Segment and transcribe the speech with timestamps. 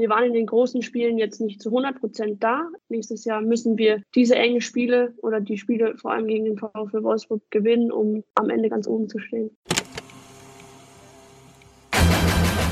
[0.00, 2.70] wir waren in den großen Spielen jetzt nicht zu 100 Prozent da.
[2.88, 7.02] Nächstes Jahr müssen wir diese enge Spiele oder die Spiele vor allem gegen den VfL
[7.02, 9.50] Wolfsburg gewinnen, um am Ende ganz oben zu stehen.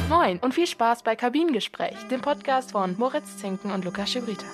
[0.08, 4.46] Moin und viel Spaß bei Kabinengespräch, dem Podcast von Moritz Zinken und Lukas Schibrita.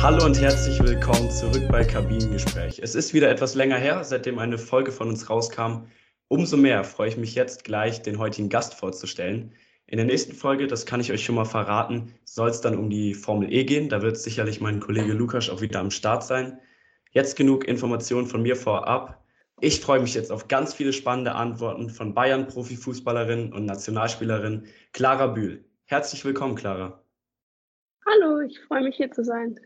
[0.00, 2.78] Hallo und herzlich willkommen zurück bei Kabinengespräch.
[2.78, 5.88] Es ist wieder etwas länger her, seitdem eine Folge von uns rauskam.
[6.34, 9.52] Umso mehr freue ich mich jetzt gleich, den heutigen Gast vorzustellen.
[9.86, 12.90] In der nächsten Folge, das kann ich euch schon mal verraten, soll es dann um
[12.90, 13.88] die Formel E gehen.
[13.88, 16.58] Da wird sicherlich mein Kollege Lukas auch wieder am Start sein.
[17.12, 19.24] Jetzt genug Informationen von mir vorab.
[19.60, 25.64] Ich freue mich jetzt auf ganz viele spannende Antworten von Bayern-Profifußballerin und Nationalspielerin Clara Bühl.
[25.84, 27.00] Herzlich willkommen, Clara.
[28.06, 29.60] Hallo, ich freue mich hier zu sein.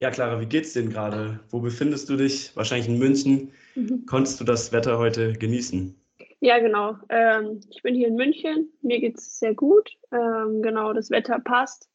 [0.00, 1.40] Ja, Clara, wie geht's denn gerade?
[1.50, 2.56] Wo befindest du dich?
[2.56, 3.52] Wahrscheinlich in München.
[3.78, 4.06] Mhm.
[4.06, 5.94] Konntest du das Wetter heute genießen?
[6.40, 6.96] Ja, genau.
[7.08, 8.72] Ähm, ich bin hier in München.
[8.82, 9.90] Mir geht's sehr gut.
[10.12, 11.88] Ähm, genau, das Wetter passt.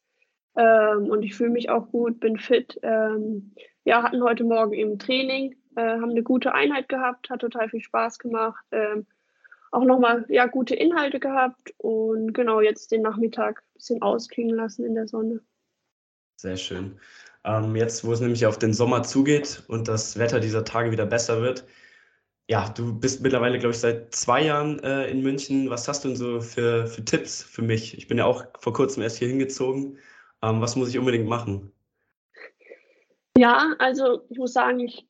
[0.56, 2.78] Ähm, und ich fühle mich auch gut, bin fit.
[2.82, 3.54] Ähm,
[3.84, 7.80] ja, hatten heute Morgen eben Training äh, haben eine gute Einheit gehabt, hat total viel
[7.80, 8.64] Spaß gemacht.
[8.70, 9.06] Ähm,
[9.72, 14.84] auch nochmal ja, gute Inhalte gehabt und genau jetzt den Nachmittag ein bisschen ausklingen lassen
[14.84, 15.40] in der Sonne.
[16.36, 17.00] Sehr schön.
[17.44, 21.06] Ähm, jetzt, wo es nämlich auf den Sommer zugeht und das Wetter dieser Tage wieder
[21.06, 21.66] besser wird,
[22.48, 25.70] ja, du bist mittlerweile, glaube ich, seit zwei Jahren äh, in München.
[25.70, 27.96] Was hast du denn so für, für Tipps für mich?
[27.96, 29.98] Ich bin ja auch vor kurzem erst hier hingezogen.
[30.42, 31.72] Ähm, was muss ich unbedingt machen?
[33.36, 35.06] Ja, also ich muss sagen, ich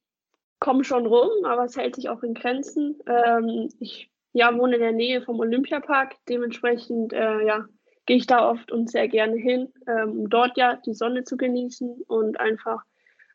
[0.61, 3.01] komme schon rum, aber es hält sich auch in Grenzen.
[3.07, 7.67] Ähm, ich ja, wohne in der Nähe vom Olympiapark, dementsprechend äh, ja,
[8.07, 11.37] gehe ich da oft und sehr gerne hin, ähm, um dort ja die Sonne zu
[11.37, 12.83] genießen und einfach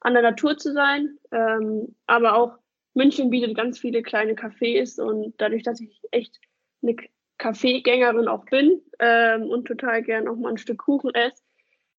[0.02, 1.18] an der Natur zu sein.
[1.32, 2.58] Ähm, aber auch
[2.94, 6.40] München bietet ganz viele kleine Cafés und dadurch, dass ich echt
[6.82, 6.96] eine
[7.38, 11.42] Kaffeegängerin auch bin ähm, und total gerne auch mal ein Stück Kuchen esse,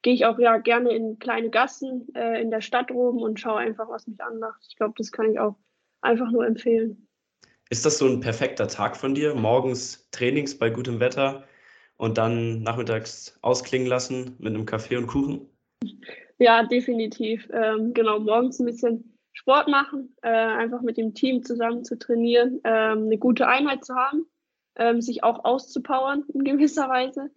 [0.03, 3.59] gehe ich auch ja gerne in kleine Gassen äh, in der Stadt oben und schaue
[3.59, 4.61] einfach, was mich anmacht.
[4.69, 5.57] Ich glaube, das kann ich auch
[6.01, 7.07] einfach nur empfehlen.
[7.71, 9.35] Ist das so ein perfekter Tag von dir?
[9.35, 11.45] Morgens Trainings bei gutem Wetter
[12.01, 15.49] und dann nachmittags ausklingen lassen mit einem Kaffee und Kuchen?
[16.39, 17.49] Ja, definitiv.
[17.53, 22.61] Ähm, genau, morgens ein bisschen Sport machen, äh, einfach mit dem Team zusammen zu trainieren,
[22.65, 24.27] ähm, eine gute Einheit zu haben,
[24.77, 27.31] ähm, sich auch auszupowern in gewisser Weise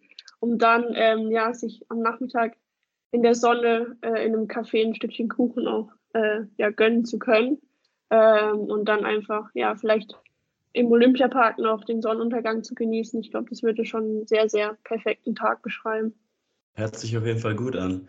[0.44, 2.58] um dann ähm, ja, sich am Nachmittag
[3.12, 7.18] in der Sonne äh, in einem Café ein Stückchen Kuchen auch äh, ja, gönnen zu
[7.18, 7.62] können.
[8.10, 10.20] Ähm, und dann einfach, ja, vielleicht
[10.74, 13.20] im Olympiapark noch den Sonnenuntergang zu genießen.
[13.22, 16.14] Ich glaube, das würde schon einen sehr, sehr perfekten Tag beschreiben.
[16.76, 18.08] Hört sich auf jeden Fall gut an.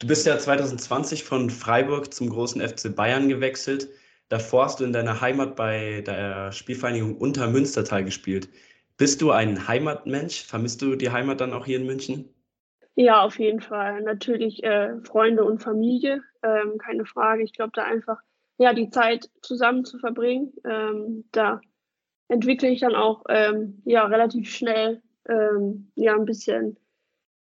[0.00, 3.88] Du bist ja 2020 von Freiburg zum großen FC Bayern gewechselt.
[4.28, 8.48] Davor hast du in deiner Heimat bei der Spielvereinigung Untermünstertal gespielt.
[8.96, 10.42] Bist du ein Heimatmensch?
[10.42, 12.28] Vermisst du die Heimat dann auch hier in München?
[12.94, 14.02] Ja, auf jeden Fall.
[14.02, 17.42] Natürlich äh, Freunde und Familie, ähm, keine Frage.
[17.42, 18.18] Ich glaube, da einfach
[18.58, 21.60] ja die Zeit zusammen zu verbringen, ähm, da
[22.32, 26.76] entwickle ich dann auch ähm, ja relativ schnell ähm, ja ein bisschen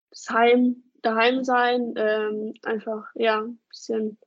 [0.10, 4.18] das Heim, daheim sein, ähm, einfach ja ein bisschen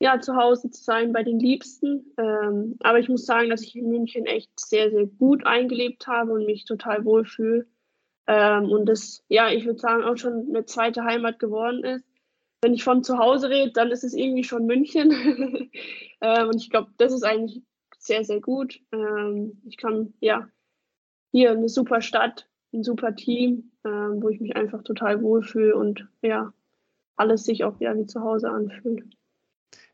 [0.00, 2.12] ja, zu Hause zu sein bei den Liebsten.
[2.18, 6.32] Ähm, aber ich muss sagen, dass ich in München echt sehr, sehr gut eingelebt habe
[6.32, 7.66] und mich total wohlfühle.
[8.28, 12.04] Ähm, und das, ja, ich würde sagen, auch schon eine zweite Heimat geworden ist.
[12.62, 15.10] Wenn ich von zu Hause rede, dann ist es irgendwie schon München.
[16.20, 17.62] ähm, und ich glaube, das ist eigentlich
[18.08, 18.80] sehr, sehr gut.
[18.90, 20.48] Ähm, ich kann, ja,
[21.30, 26.08] hier eine super Stadt, ein super Team, ähm, wo ich mich einfach total wohlfühle und
[26.22, 26.52] ja,
[27.16, 29.04] alles sich auch ja wie zu Hause anfühlt.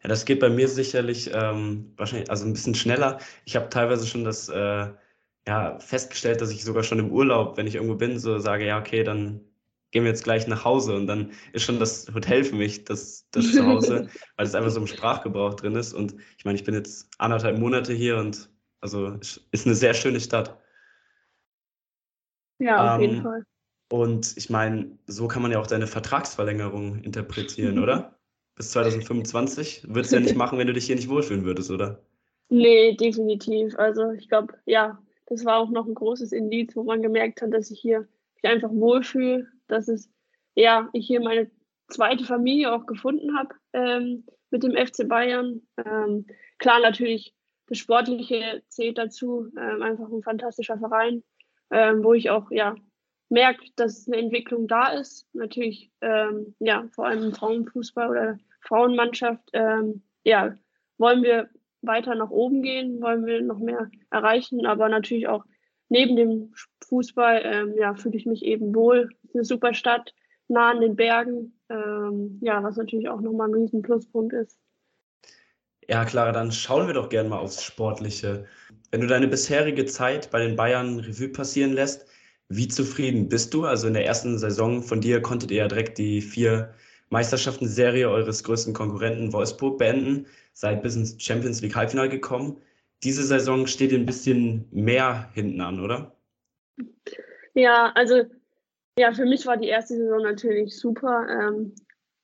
[0.03, 3.19] Ja, das geht bei mir sicherlich ähm, wahrscheinlich also ein bisschen schneller.
[3.45, 4.89] Ich habe teilweise schon das äh,
[5.47, 8.79] ja, festgestellt, dass ich sogar schon im Urlaub, wenn ich irgendwo bin, so sage, ja,
[8.79, 9.41] okay, dann
[9.95, 13.29] gehen wir jetzt gleich nach Hause und dann ist schon das Hotel für mich das,
[13.31, 15.95] das Zuhause, weil es einfach so im Sprachgebrauch drin ist.
[15.95, 18.51] Und ich meine, ich bin jetzt anderthalb Monate hier und
[18.81, 19.17] also
[19.53, 20.59] ist eine sehr schöne Stadt.
[22.59, 23.45] Ja, auf ähm, jeden Fall.
[23.89, 28.19] Und ich meine, so kann man ja auch deine Vertragsverlängerung interpretieren, oder?
[28.57, 29.85] bis 2025.
[29.87, 32.03] Würdest du ja nicht machen, wenn du dich hier nicht wohlfühlen würdest, oder?
[32.49, 33.79] Nee, definitiv.
[33.79, 37.53] Also ich glaube, ja, das war auch noch ein großes Indiz, wo man gemerkt hat,
[37.53, 40.11] dass ich hier mich einfach wohlfühle, dass es,
[40.55, 41.51] ja, ich hier meine
[41.89, 45.63] zweite Familie auch gefunden habe ähm, mit dem FC Bayern.
[45.85, 46.27] Ähm,
[46.59, 47.35] klar, natürlich,
[47.67, 51.23] das Sportliche zählt dazu, ähm, einfach ein fantastischer Verein,
[51.71, 52.75] ähm, wo ich auch, ja,
[53.31, 55.27] merkt, dass eine Entwicklung da ist.
[55.33, 60.55] Natürlich, ähm, ja, vor allem im Frauenfußball oder Frauenmannschaft, ähm, ja,
[60.99, 61.49] wollen wir
[61.83, 65.45] weiter nach oben gehen, wollen wir noch mehr erreichen, aber natürlich auch
[65.89, 66.55] neben dem
[66.87, 69.11] Fußball ja, fühle ich mich eben wohl.
[69.35, 70.15] Ist eine super Stadt,
[70.47, 74.61] nah an den Bergen, ähm, ja, was natürlich auch nochmal ein riesen Pluspunkt ist.
[75.89, 78.47] Ja, Clara, dann schauen wir doch gerne mal aufs Sportliche.
[78.93, 82.07] Wenn du deine bisherige Zeit bei den Bayern Revue passieren lässt,
[82.49, 83.65] wie zufrieden bist du?
[83.65, 86.73] Also in der ersten Saison von dir konntet ihr ja direkt die vier
[87.11, 92.57] Meisterschaften-Serie eures größten Konkurrenten Wolfsburg beenden, seid bis ins Champions League Halbfinale gekommen.
[93.03, 96.15] Diese Saison steht ein bisschen mehr hinten an, oder?
[97.55, 98.25] Ja, also
[98.99, 101.27] ja, für mich war die erste Saison natürlich super.
[101.29, 101.75] Ähm,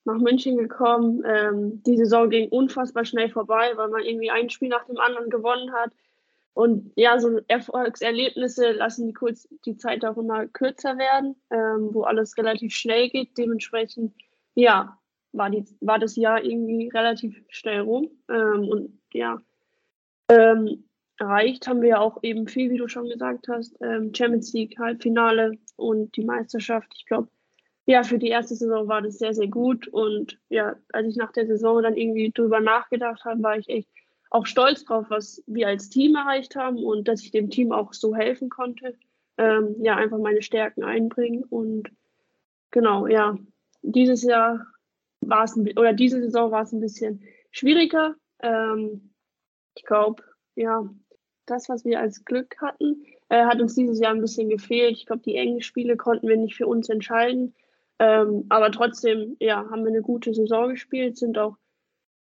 [0.05, 1.23] nach München gekommen.
[1.27, 5.31] Ähm, die Saison ging unfassbar schnell vorbei, weil man irgendwie ein Spiel nach dem anderen
[5.31, 5.93] gewonnen hat.
[6.53, 12.03] Und ja, so Erfolgserlebnisse lassen die, kurz, die Zeit auch immer kürzer werden, ähm, wo
[12.03, 13.39] alles relativ schnell geht.
[13.39, 14.15] Dementsprechend,
[14.55, 14.99] ja,
[15.33, 18.11] war, die, war das Jahr irgendwie relativ schnell rum.
[18.29, 19.39] Ähm, und ja,
[20.29, 20.85] ähm,
[21.19, 23.77] erreicht haben wir ja auch eben viel, wie du schon gesagt hast.
[23.81, 26.93] Ähm, Champions League, Halbfinale und die Meisterschaft.
[26.97, 27.29] Ich glaube,
[27.87, 29.89] ja, für die erste Saison war das sehr, sehr gut.
[29.89, 33.89] Und ja, als ich nach der Saison dann irgendwie drüber nachgedacht habe, war ich echt
[34.31, 37.93] auch stolz drauf, was wir als Team erreicht haben und dass ich dem Team auch
[37.93, 38.97] so helfen konnte.
[39.39, 41.43] Ähm, ja, einfach meine Stärken einbringen.
[41.43, 41.91] Und
[42.71, 43.37] genau, ja,
[43.83, 44.67] dieses Jahr
[45.21, 48.15] war es, oder diese Saison war es ein bisschen schwieriger.
[48.41, 49.11] Ähm,
[49.75, 50.23] ich glaube,
[50.55, 50.89] ja,
[51.47, 54.99] das, was wir als Glück hatten, äh, hat uns dieses Jahr ein bisschen gefehlt.
[54.99, 57.55] Ich glaube, die engen Spiele konnten wir nicht für uns entscheiden.
[57.99, 61.57] Ähm, aber trotzdem, ja, haben wir eine gute Saison gespielt, sind auch,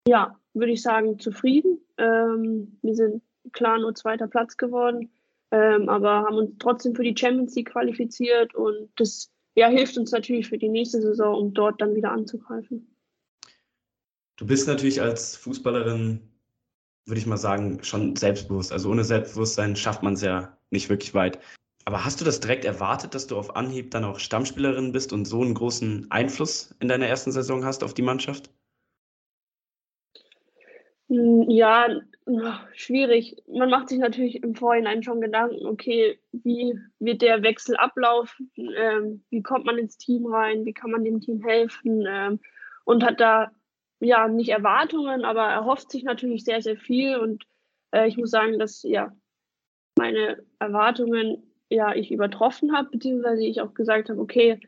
[0.07, 1.81] ja, würde ich sagen, zufrieden.
[1.97, 3.23] Ähm, wir sind
[3.53, 5.11] klar nur zweiter Platz geworden,
[5.51, 10.13] ähm, aber haben uns trotzdem für die Champions League qualifiziert und das ja, hilft uns
[10.13, 12.95] natürlich für die nächste Saison, um dort dann wieder anzugreifen.
[14.37, 16.21] Du bist natürlich als Fußballerin,
[17.07, 18.73] würde ich mal sagen, schon selbstbewusst.
[18.73, 21.39] Also ohne Selbstbewusstsein schafft man es ja nicht wirklich weit.
[21.85, 25.25] Aber hast du das direkt erwartet, dass du auf Anhieb dann auch Stammspielerin bist und
[25.25, 28.51] so einen großen Einfluss in deiner ersten Saison hast auf die Mannschaft?
[31.09, 31.89] Hm, ja,
[32.75, 33.37] schwierig.
[33.47, 38.51] Man macht sich natürlich im Vorhinein schon Gedanken, okay, wie wird der Wechsel ablaufen?
[38.57, 40.67] Ähm, wie kommt man ins Team rein?
[40.67, 42.05] Wie kann man dem Team helfen?
[42.07, 42.41] Ähm,
[42.85, 43.51] und hat da
[44.01, 47.17] ja nicht Erwartungen, aber erhofft sich natürlich sehr, sehr viel.
[47.17, 47.45] Und
[47.93, 49.11] äh, ich muss sagen, dass ja
[49.99, 54.59] meine Erwartungen ja, ich übertroffen habe, beziehungsweise ich auch gesagt habe, okay,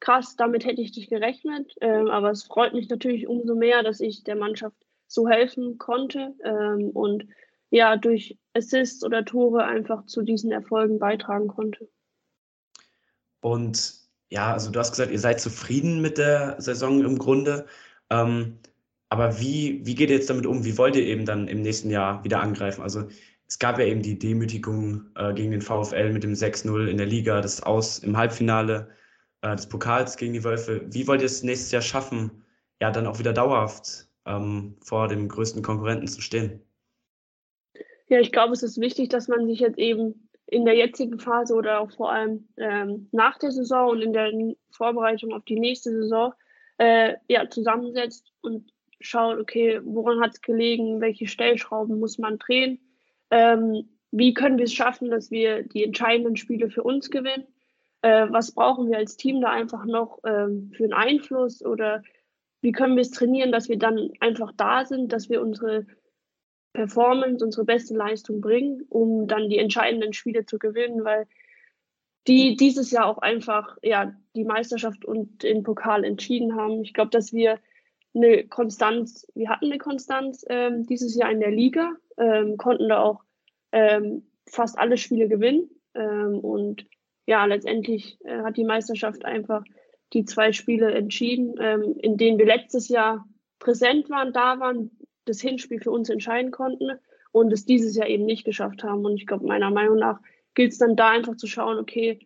[0.00, 1.74] krass, damit hätte ich nicht gerechnet.
[1.80, 4.76] Ähm, aber es freut mich natürlich umso mehr, dass ich der Mannschaft
[5.06, 7.26] so helfen konnte ähm, und
[7.70, 11.88] ja, durch Assists oder Tore einfach zu diesen Erfolgen beitragen konnte.
[13.40, 13.94] Und
[14.28, 17.66] ja, also du hast gesagt, ihr seid zufrieden mit der Saison im Grunde.
[18.10, 18.58] Ähm,
[19.08, 20.64] aber wie, wie geht ihr jetzt damit um?
[20.64, 22.82] Wie wollt ihr eben dann im nächsten Jahr wieder angreifen?
[22.82, 23.08] Also
[23.50, 27.06] es gab ja eben die Demütigung äh, gegen den VfL mit dem 6-0 in der
[27.06, 28.88] Liga, das Aus im Halbfinale
[29.42, 30.82] äh, des Pokals gegen die Wölfe.
[30.86, 32.44] Wie wollt ihr es nächstes Jahr schaffen,
[32.80, 36.62] ja, dann auch wieder dauerhaft ähm, vor dem größten Konkurrenten zu stehen?
[38.06, 41.54] Ja, ich glaube, es ist wichtig, dass man sich jetzt eben in der jetzigen Phase
[41.54, 44.30] oder auch vor allem ähm, nach der Saison und in der
[44.70, 46.34] Vorbereitung auf die nächste Saison
[46.78, 52.78] äh, ja, zusammensetzt und schaut, okay, woran hat es gelegen, welche Stellschrauben muss man drehen
[53.30, 57.46] ähm, wie können wir es schaffen, dass wir die entscheidenden Spiele für uns gewinnen?
[58.02, 61.64] Äh, was brauchen wir als Team da einfach noch ähm, für einen Einfluss?
[61.64, 62.02] Oder
[62.60, 65.86] wie können wir es trainieren, dass wir dann einfach da sind, dass wir unsere
[66.72, 71.26] Performance, unsere beste Leistung bringen, um dann die entscheidenden Spiele zu gewinnen, weil
[72.26, 76.82] die dieses Jahr auch einfach ja, die Meisterschaft und den Pokal entschieden haben.
[76.82, 77.58] Ich glaube, dass wir
[78.14, 83.02] eine Konstanz, wir hatten eine Konstanz ähm, dieses Jahr in der Liga, ähm, konnten da
[83.02, 83.24] auch
[83.72, 85.70] ähm, fast alle Spiele gewinnen.
[85.94, 86.86] Ähm, und
[87.26, 89.64] ja, letztendlich äh, hat die Meisterschaft einfach
[90.12, 93.26] die zwei Spiele entschieden, ähm, in denen wir letztes Jahr
[93.58, 94.90] präsent waren, da waren,
[95.26, 96.90] das Hinspiel für uns entscheiden konnten
[97.30, 99.04] und es dieses Jahr eben nicht geschafft haben.
[99.04, 100.20] Und ich glaube, meiner Meinung nach
[100.54, 102.18] gilt es dann da einfach zu schauen, okay,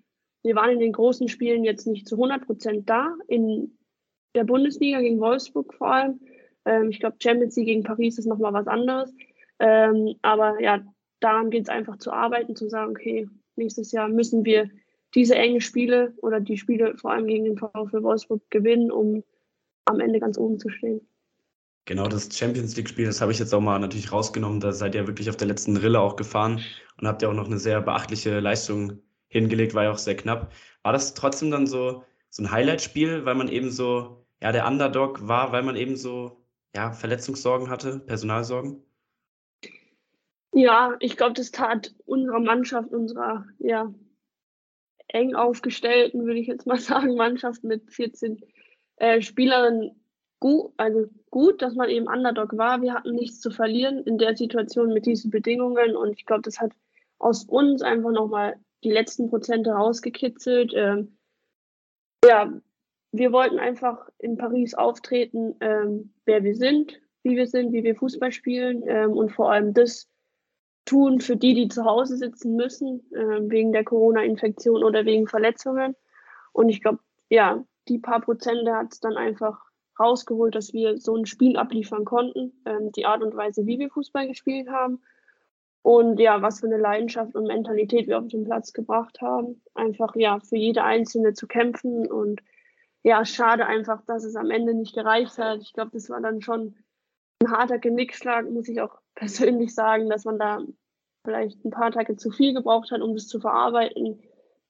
[0.42, 3.76] wir waren in den großen Spielen jetzt nicht zu 100 Prozent da, in
[4.34, 6.20] der Bundesliga gegen Wolfsburg vor allem.
[6.64, 9.12] Ähm, ich glaube, Champions League gegen Paris ist nochmal was anderes.
[9.58, 10.82] Ähm, aber ja,
[11.24, 14.70] daran geht es einfach zu arbeiten, zu sagen, okay, nächstes Jahr müssen wir
[15.14, 19.24] diese engen Spiele oder die Spiele vor allem gegen den VfL Wolfsburg gewinnen, um
[19.86, 21.00] am Ende ganz oben zu stehen.
[21.86, 24.60] Genau, das Champions League-Spiel, das habe ich jetzt auch mal natürlich rausgenommen.
[24.60, 26.60] Da seid ihr wirklich auf der letzten Rille auch gefahren
[27.00, 30.52] und habt ja auch noch eine sehr beachtliche Leistung hingelegt, war ja auch sehr knapp.
[30.82, 35.26] War das trotzdem dann so, so ein Highlight-Spiel, weil man eben so ja, der Underdog
[35.28, 38.82] war, weil man eben so ja, Verletzungssorgen hatte, Personalsorgen?
[40.54, 43.92] Ja, ich glaube, das tat unserer Mannschaft, unserer ja,
[45.08, 48.40] eng aufgestellten, würde ich jetzt mal sagen, Mannschaft mit 14
[48.96, 50.00] äh, Spielerinnen
[50.38, 52.82] gut, also gut, dass man eben Underdog war.
[52.82, 56.60] Wir hatten nichts zu verlieren in der Situation mit diesen Bedingungen und ich glaube, das
[56.60, 56.70] hat
[57.18, 60.72] aus uns einfach nochmal die letzten Prozente rausgekitzelt.
[60.76, 61.16] Ähm,
[62.24, 62.52] ja,
[63.10, 67.96] wir wollten einfach in Paris auftreten, ähm, wer wir sind, wie wir sind, wie wir
[67.96, 70.08] Fußball spielen ähm, und vor allem das
[70.84, 75.96] tun für die, die zu Hause sitzen müssen, äh, wegen der Corona-Infektion oder wegen Verletzungen.
[76.52, 76.98] Und ich glaube,
[77.30, 79.64] ja, die paar Prozente hat es dann einfach
[79.98, 83.90] rausgeholt, dass wir so ein Spiel abliefern konnten, ähm, die Art und Weise, wie wir
[83.90, 85.02] Fußball gespielt haben.
[85.82, 89.60] Und ja, was für eine Leidenschaft und Mentalität wir auf den Platz gebracht haben.
[89.74, 92.10] Einfach ja, für jede Einzelne zu kämpfen.
[92.10, 92.40] Und
[93.02, 95.60] ja, schade einfach, dass es am Ende nicht gereicht hat.
[95.60, 96.74] Ich glaube, das war dann schon
[97.44, 100.62] ein harter Genickschlag, muss ich auch persönlich sagen, dass man da
[101.24, 104.20] vielleicht ein paar Tage zu viel gebraucht hat, um das zu verarbeiten.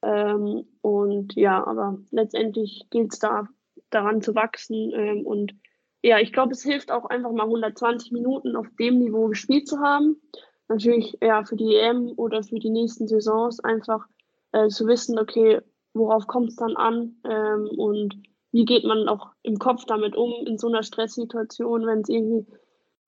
[0.02, 3.49] Ähm, und ja, aber letztendlich gilt es da
[3.90, 4.93] daran zu wachsen.
[4.95, 5.54] Ähm, und
[6.02, 9.81] ja, ich glaube, es hilft auch einfach mal 120 Minuten auf dem Niveau gespielt zu
[9.81, 10.21] haben.
[10.69, 14.07] Natürlich ja für die EM oder für die nächsten Saisons einfach
[14.52, 15.61] äh, zu wissen, okay,
[15.93, 18.14] worauf kommt es dann an ähm, und
[18.52, 22.47] wie geht man auch im Kopf damit um in so einer Stresssituation, wenn es irgendwie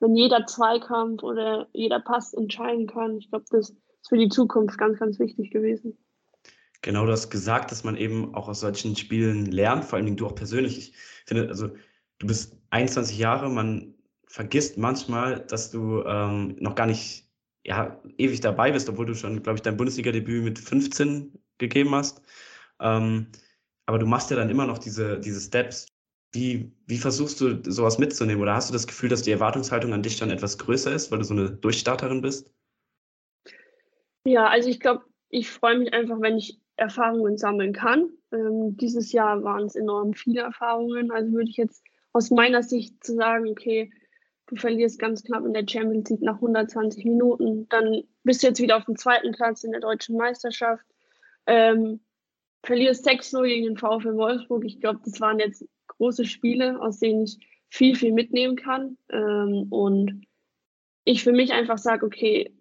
[0.01, 3.19] wenn jeder Zweikampf oder jeder Pass entscheiden kann.
[3.19, 3.77] Ich glaube, das ist
[4.09, 5.97] für die Zukunft ganz, ganz wichtig gewesen.
[6.83, 10.17] Genau, du hast gesagt, dass man eben auch aus solchen Spielen lernt, vor allen Dingen
[10.17, 10.79] du auch persönlich.
[10.79, 10.95] Ich
[11.27, 11.69] finde, also
[12.19, 13.95] du bist 21 Jahre, man
[14.29, 17.27] vergisst manchmal, dass du ähm, noch gar nicht
[17.65, 22.23] ja, ewig dabei bist, obwohl du schon, glaube ich, dein Bundesliga-Debüt mit 15 gegeben hast.
[22.81, 23.29] Ähm,
[23.87, 25.87] aber du machst ja dann immer noch diese, diese Steps.
[26.37, 28.43] Wie, wie versuchst du sowas mitzunehmen?
[28.43, 31.19] Oder hast du das Gefühl, dass die Erwartungshaltung an dich dann etwas größer ist, weil
[31.19, 32.51] du so eine Durchstarterin bist?
[34.25, 38.11] Ja, also ich glaube, ich freue mich einfach, wenn ich Erfahrungen sammeln kann.
[38.33, 41.11] Ähm, dieses Jahr waren es enorm viele Erfahrungen.
[41.11, 43.91] Also würde ich jetzt aus meiner Sicht zu sagen, okay,
[44.47, 48.61] du verlierst ganz knapp in der Champions League nach 120 Minuten, dann bist du jetzt
[48.61, 50.85] wieder auf dem zweiten Platz in der deutschen Meisterschaft,
[51.47, 52.01] ähm,
[52.63, 54.65] verlierst 6-0 gegen den VfL Wolfsburg.
[54.65, 55.65] Ich glaube, das waren jetzt
[55.99, 57.39] große Spiele, aus denen ich
[57.69, 58.97] viel, viel mitnehmen kann.
[59.11, 60.27] Ähm, und
[61.05, 62.53] ich für mich einfach sage, okay,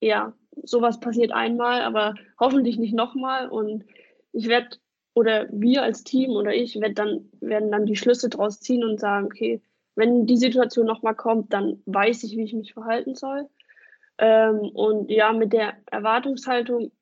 [0.00, 3.48] ja, sowas passiert einmal, aber hoffentlich nicht nochmal.
[3.48, 3.84] Und
[4.32, 4.76] ich werde,
[5.14, 9.00] oder wir als Team oder ich werd dann, werden dann die Schlüsse draus ziehen und
[9.00, 9.62] sagen, okay,
[9.94, 13.48] wenn die Situation nochmal kommt, dann weiß ich, wie ich mich verhalten soll.
[14.18, 16.92] Ähm, und ja, mit der Erwartungshaltung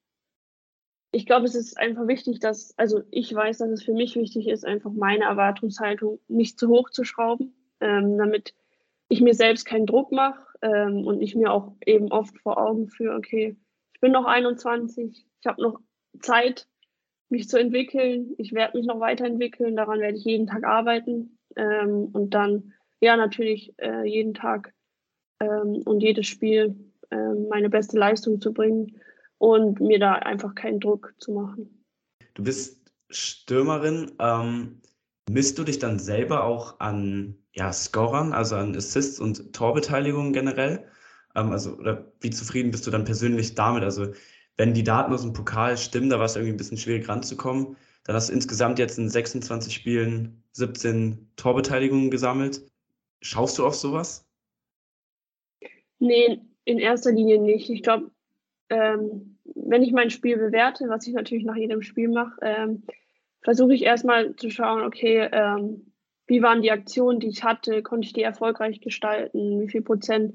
[1.12, 4.48] ich glaube, es ist einfach wichtig, dass, also ich weiß, dass es für mich wichtig
[4.48, 8.54] ist, einfach meine Erwartungshaltung nicht zu hoch zu schrauben, ähm, damit
[9.08, 12.88] ich mir selbst keinen Druck mache ähm, und ich mir auch eben oft vor Augen
[12.88, 13.56] führe, okay,
[13.92, 15.80] ich bin noch 21, ich habe noch
[16.20, 16.68] Zeit,
[17.28, 22.08] mich zu entwickeln, ich werde mich noch weiterentwickeln, daran werde ich jeden Tag arbeiten ähm,
[22.12, 24.74] und dann, ja, natürlich äh, jeden Tag
[25.40, 26.76] ähm, und jedes Spiel
[27.10, 29.00] äh, meine beste Leistung zu bringen
[29.40, 31.82] und mir da einfach keinen Druck zu machen.
[32.34, 34.12] Du bist Stürmerin.
[34.20, 34.82] Ähm,
[35.30, 40.84] misst du dich dann selber auch an ja, Scorern, also an Assists und Torbeteiligungen generell?
[41.34, 43.82] Ähm, also, oder wie zufrieden bist du dann persönlich damit?
[43.82, 44.12] Also,
[44.58, 47.76] wenn die Daten aus dem Pokal stimmen, da war es irgendwie ein bisschen schwierig ranzukommen.
[48.04, 52.62] Dann hast du insgesamt jetzt in 26 Spielen 17 Torbeteiligungen gesammelt.
[53.22, 54.26] Schaust du auf sowas?
[55.98, 57.70] Nee, in erster Linie nicht.
[57.70, 58.10] Ich glaube,
[58.68, 62.82] ähm, wenn ich mein Spiel bewerte, was ich natürlich nach jedem Spiel mache, ähm,
[63.42, 65.92] versuche ich erstmal zu schauen, okay, ähm,
[66.26, 70.34] wie waren die Aktionen, die ich hatte, konnte ich die erfolgreich gestalten, wie viel Prozent.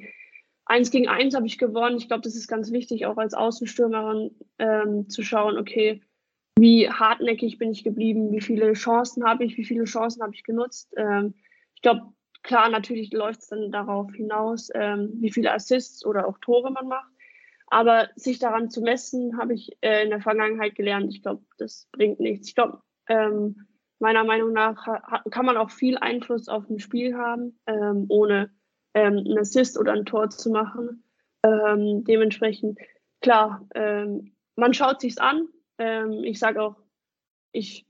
[0.66, 1.98] Eins gegen eins habe ich gewonnen.
[1.98, 6.02] Ich glaube, das ist ganz wichtig, auch als Außenstürmerin ähm, zu schauen, okay,
[6.58, 10.44] wie hartnäckig bin ich geblieben, wie viele Chancen habe ich, wie viele Chancen habe ich
[10.44, 10.94] genutzt.
[10.98, 11.36] Ähm,
[11.76, 16.38] ich glaube, klar, natürlich läuft es dann darauf hinaus, ähm, wie viele Assists oder auch
[16.40, 17.12] Tore man macht.
[17.68, 21.14] Aber sich daran zu messen, habe ich äh, in der Vergangenheit gelernt.
[21.14, 22.48] Ich glaube, das bringt nichts.
[22.48, 23.68] Ich glaube, ähm,
[24.00, 24.86] meiner Meinung nach
[25.32, 28.52] kann man auch viel Einfluss auf ein Spiel haben, ähm, ohne
[28.94, 31.04] ähm, einen Assist oder ein Tor zu machen.
[31.44, 32.80] Ähm, dementsprechend,
[33.22, 35.48] klar, ähm, man schaut sich's an.
[35.78, 36.76] Ähm, ich sage auch,
[37.52, 37.86] ich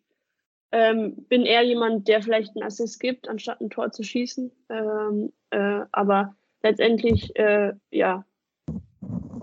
[0.72, 4.52] ähm, bin eher jemand, der vielleicht einen Assist gibt, anstatt ein Tor zu schießen.
[4.70, 8.26] Äh, aber letztendlich, äh, ja,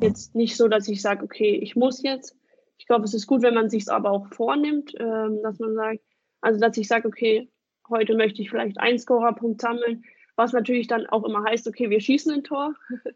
[0.03, 2.37] jetzt nicht so, dass ich sage, okay, ich muss jetzt.
[2.79, 5.75] Ich glaube, es ist gut, wenn man sich es aber auch vornimmt, ähm, dass man
[5.75, 6.01] sagt,
[6.41, 7.51] also dass ich sage, okay,
[7.89, 10.05] heute möchte ich vielleicht einen Scorerpunkt sammeln,
[10.37, 12.75] was natürlich dann auch immer heißt, okay, wir schießen ein Tor.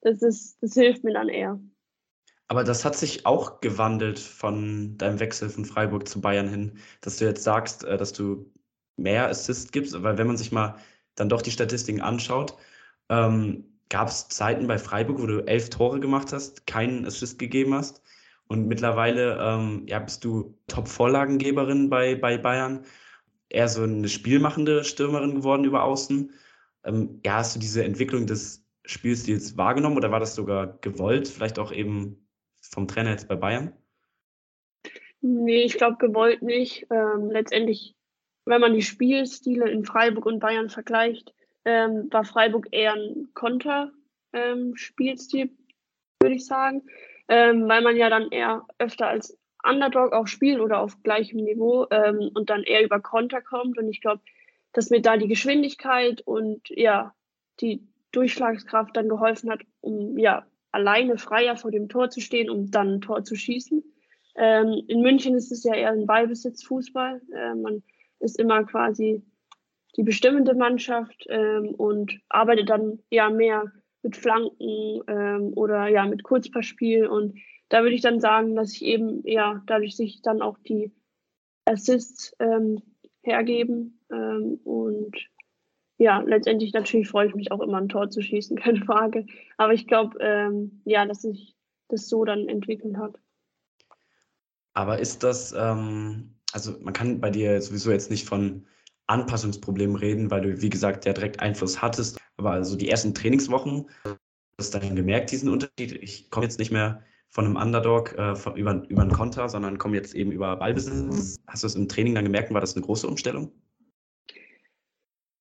[0.00, 1.60] das ist, das hilft mir dann eher.
[2.46, 7.18] Aber das hat sich auch gewandelt von deinem Wechsel von Freiburg zu Bayern hin, dass
[7.18, 8.50] du jetzt sagst, äh, dass du
[8.96, 10.76] mehr Assists gibst, weil wenn man sich mal
[11.14, 12.56] dann doch die Statistiken anschaut,
[13.10, 17.74] ähm, gab es Zeiten bei Freiburg, wo du elf Tore gemacht hast, keinen Assist gegeben
[17.74, 18.02] hast.
[18.48, 22.84] Und mittlerweile ähm, ja, bist du Top-Vorlagengeberin bei, bei Bayern,
[23.50, 26.32] eher so eine spielmachende Stürmerin geworden über Außen.
[26.84, 31.58] Ähm, ja, hast du diese Entwicklung des Spielstils wahrgenommen oder war das sogar gewollt, vielleicht
[31.58, 32.26] auch eben
[32.60, 33.74] vom Trainer jetzt bei Bayern?
[35.20, 36.86] Nee, ich glaube gewollt nicht.
[36.90, 37.96] Ähm, letztendlich,
[38.44, 41.34] wenn man die Spielstile in Freiburg und Bayern vergleicht,
[41.68, 45.58] ähm, war Freiburg eher ein Konter-Spielstil, ähm,
[46.22, 46.82] würde ich sagen,
[47.28, 51.86] ähm, weil man ja dann eher öfter als Underdog auch spielt oder auf gleichem Niveau
[51.90, 53.76] ähm, und dann eher über Konter kommt.
[53.76, 54.22] Und ich glaube,
[54.72, 57.14] dass mir da die Geschwindigkeit und ja,
[57.60, 62.70] die Durchschlagskraft dann geholfen hat, um ja alleine freier vor dem Tor zu stehen, um
[62.70, 63.84] dann ein Tor zu schießen.
[64.36, 67.20] Ähm, in München ist es ja eher ein Ballbesitzfußball.
[67.34, 67.82] Äh, man
[68.20, 69.22] ist immer quasi
[69.98, 76.22] die bestimmende Mannschaft ähm, und arbeitet dann ja mehr mit Flanken ähm, oder ja mit
[76.22, 77.06] Kurzpassspiel.
[77.08, 77.36] Und
[77.68, 80.92] da würde ich dann sagen, dass ich eben ja dadurch sich dann auch die
[81.64, 82.80] Assists ähm,
[83.22, 85.16] hergeben ähm, und
[86.00, 89.26] ja, letztendlich natürlich freue ich mich auch immer ein Tor zu schießen, keine Frage.
[89.56, 91.56] Aber ich glaube, ähm, ja, dass sich
[91.88, 93.18] das so dann entwickelt hat.
[94.74, 98.64] Aber ist das, ähm, also man kann bei dir sowieso jetzt nicht von
[99.08, 102.18] Anpassungsproblemen reden, weil du, wie gesagt, ja direkt Einfluss hattest.
[102.36, 103.88] Aber also die ersten Trainingswochen,
[104.58, 105.92] hast du dann gemerkt, diesen Unterschied.
[106.02, 109.78] Ich komme jetzt nicht mehr von einem Underdog äh, von, über, über einen Konter, sondern
[109.78, 111.36] komme jetzt eben über Ballbesitz.
[111.46, 112.52] Hast du es im Training dann gemerkt?
[112.52, 113.52] War das eine große Umstellung?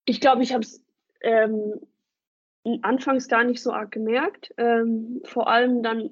[0.06, 0.84] Ich glaube, ich habe es
[1.22, 1.80] ähm,
[2.82, 4.54] anfangs gar nicht so arg gemerkt.
[4.58, 6.10] Ähm, vor allem dann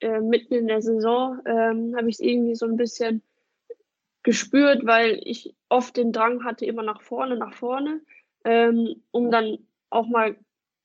[0.00, 3.22] äh, mitten in der Saison ähm, habe ich es irgendwie so ein bisschen
[4.22, 8.00] gespürt, weil ich oft den Drang hatte, immer nach vorne, nach vorne,
[8.44, 9.58] ähm, um dann
[9.90, 10.36] auch mal,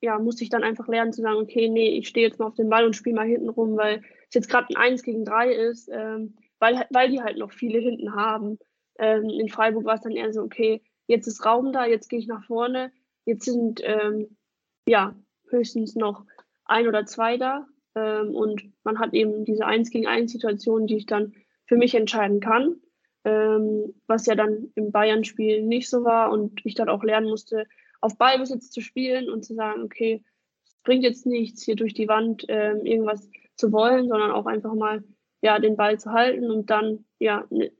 [0.01, 2.55] ja, musste ich dann einfach lernen zu sagen, okay, nee, ich stehe jetzt mal auf
[2.55, 5.53] den Ball und spiele mal hinten rum, weil es jetzt gerade ein 1 gegen 3
[5.53, 8.57] ist, ähm, weil, weil die halt noch viele hinten haben.
[8.97, 12.19] Ähm, in Freiburg war es dann eher so, okay, jetzt ist Raum da, jetzt gehe
[12.19, 12.91] ich nach vorne,
[13.25, 14.37] jetzt sind ähm,
[14.87, 15.15] ja
[15.49, 16.25] höchstens noch
[16.65, 20.97] ein oder zwei da ähm, und man hat eben diese Eins gegen eins Situation, die
[20.97, 21.33] ich dann
[21.67, 22.81] für mich entscheiden kann,
[23.29, 27.65] ähm, was ja dann im Bayern-Spiel nicht so war und ich dann auch lernen musste,
[28.01, 30.23] auf Ballbesitz zu spielen und zu sagen, okay,
[30.65, 34.73] es bringt jetzt nichts, hier durch die Wand ähm, irgendwas zu wollen, sondern auch einfach
[34.73, 35.03] mal
[35.41, 37.71] ja den Ball zu halten und dann ja ne,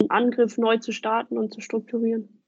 [0.00, 2.42] einen Angriff neu zu starten und zu strukturieren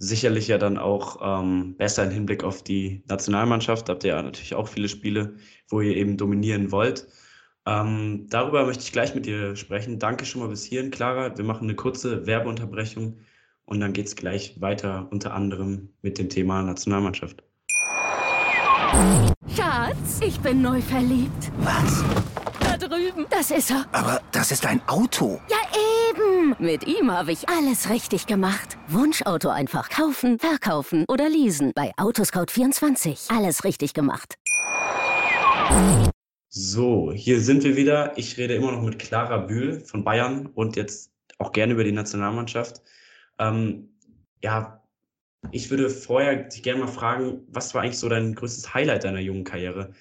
[0.00, 3.86] sicherlich ja dann auch ähm, besser im Hinblick auf die Nationalmannschaft.
[3.86, 5.36] Da habt ihr ja natürlich auch viele Spiele,
[5.68, 7.06] wo ihr eben dominieren wollt.
[7.66, 9.98] Ähm, darüber möchte ich gleich mit dir sprechen.
[9.98, 11.36] Danke schon mal bis hierhin, Clara.
[11.36, 13.18] Wir machen eine kurze Werbeunterbrechung
[13.64, 17.42] und dann geht es gleich weiter, unter anderem mit dem Thema Nationalmannschaft.
[19.54, 21.52] Schatz, ich bin neu verliebt.
[21.58, 22.02] Was?
[22.60, 23.26] Da drüben.
[23.30, 23.86] Das ist er.
[23.92, 25.40] Aber das ist ein Auto.
[25.48, 25.58] Ja,
[26.10, 26.56] eben.
[26.58, 28.78] Mit ihm habe ich alles richtig gemacht.
[28.88, 31.72] Wunschauto einfach kaufen, verkaufen oder leasen.
[31.74, 33.36] Bei Autoscout24.
[33.36, 34.36] Alles richtig gemacht.
[36.52, 38.18] So, hier sind wir wieder.
[38.18, 41.92] Ich rede immer noch mit Clara Bühl von Bayern und jetzt auch gerne über die
[41.92, 42.82] Nationalmannschaft.
[43.38, 43.96] Ähm,
[44.42, 44.84] ja,
[45.52, 49.20] ich würde vorher dich gerne mal fragen, was war eigentlich so dein größtes Highlight deiner
[49.20, 49.94] jungen Karriere?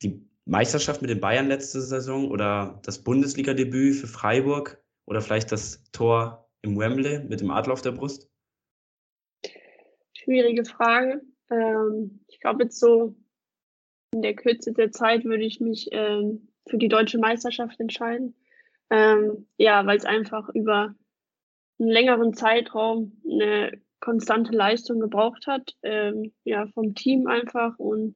[0.00, 5.84] Die Meisterschaft mit den Bayern letzte Saison oder das Bundesliga-Debüt für Freiburg oder vielleicht das
[5.92, 8.30] Tor im Wembley mit dem Adler auf der Brust?
[10.14, 11.20] Schwierige Frage.
[11.50, 13.14] Ähm, ich glaube, jetzt so
[14.14, 18.34] in der Kürze der Zeit würde ich mich ähm, für die deutsche Meisterschaft entscheiden.
[18.90, 20.94] Ähm, ja, weil es einfach über
[21.80, 28.14] einen längeren Zeitraum eine konstante Leistung gebraucht hat, ähm, ja, vom Team einfach und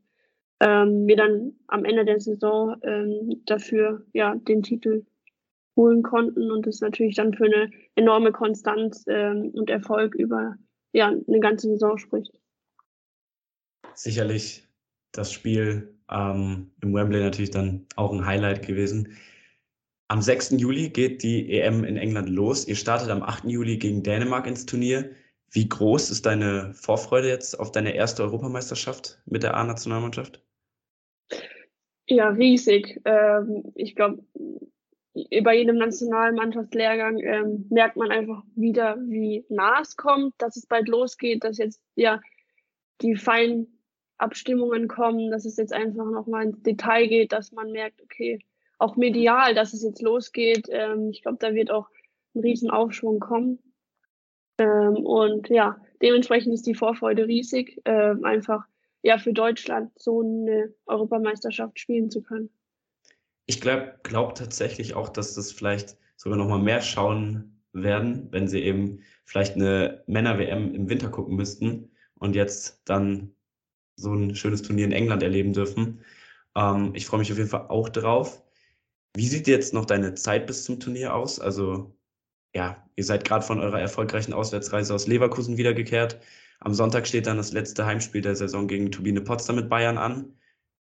[0.61, 5.05] ähm, wir dann am Ende der Saison ähm, dafür ja den Titel
[5.77, 10.57] holen konnten und das natürlich dann für eine enorme Konstanz ähm, und Erfolg über
[10.93, 12.39] ja eine ganze Saison spricht.
[13.95, 14.68] Sicherlich
[15.13, 19.17] das Spiel ähm, im Wembley natürlich dann auch ein Highlight gewesen.
[20.09, 20.55] Am 6.
[20.59, 22.67] Juli geht die EM in England los.
[22.67, 23.45] Ihr startet am 8.
[23.45, 25.11] Juli gegen Dänemark ins Turnier.
[25.51, 30.43] Wie groß ist deine Vorfreude jetzt auf deine erste Europameisterschaft mit der A-Nationalmannschaft?
[32.07, 33.01] Ja, riesig.
[33.05, 34.25] Ähm, ich glaube,
[35.43, 40.89] bei jedem Nationalmannschaftslehrgang ähm, merkt man einfach wieder, wie nah es kommt, dass es bald
[40.89, 42.21] losgeht, dass jetzt ja
[43.03, 43.78] die feinen
[44.19, 48.41] Abstimmungen kommen, dass es jetzt einfach nochmal ins Detail geht, dass man merkt, okay,
[48.79, 50.69] auch medial, dass es jetzt losgeht.
[50.71, 51.89] Ähm, ich glaube, da wird auch
[52.35, 53.59] ein Riesenaufschwung kommen.
[54.59, 58.65] Ähm, und ja, dementsprechend ist die Vorfreude riesig, ähm, einfach
[59.03, 62.51] ja für Deutschland so eine Europameisterschaft spielen zu können.
[63.47, 68.49] Ich glaube glaub tatsächlich auch, dass das vielleicht sogar noch mal mehr schauen werden, wenn
[68.49, 73.35] sie eben vielleicht eine Männer-WM im Winter gucken müssten und jetzt dann
[73.99, 76.05] so ein schönes Turnier in England erleben dürfen.
[76.57, 78.43] Ähm, ich freue mich auf jeden Fall auch drauf.
[79.15, 81.41] Wie sieht jetzt noch deine Zeit bis zum Turnier aus?
[81.41, 81.97] Also
[82.55, 86.21] ja, ihr seid gerade von eurer erfolgreichen Auswärtsreise aus Leverkusen wiedergekehrt.
[86.61, 90.39] Am Sonntag steht dann das letzte Heimspiel der Saison gegen Turbine Potsdam mit Bayern an.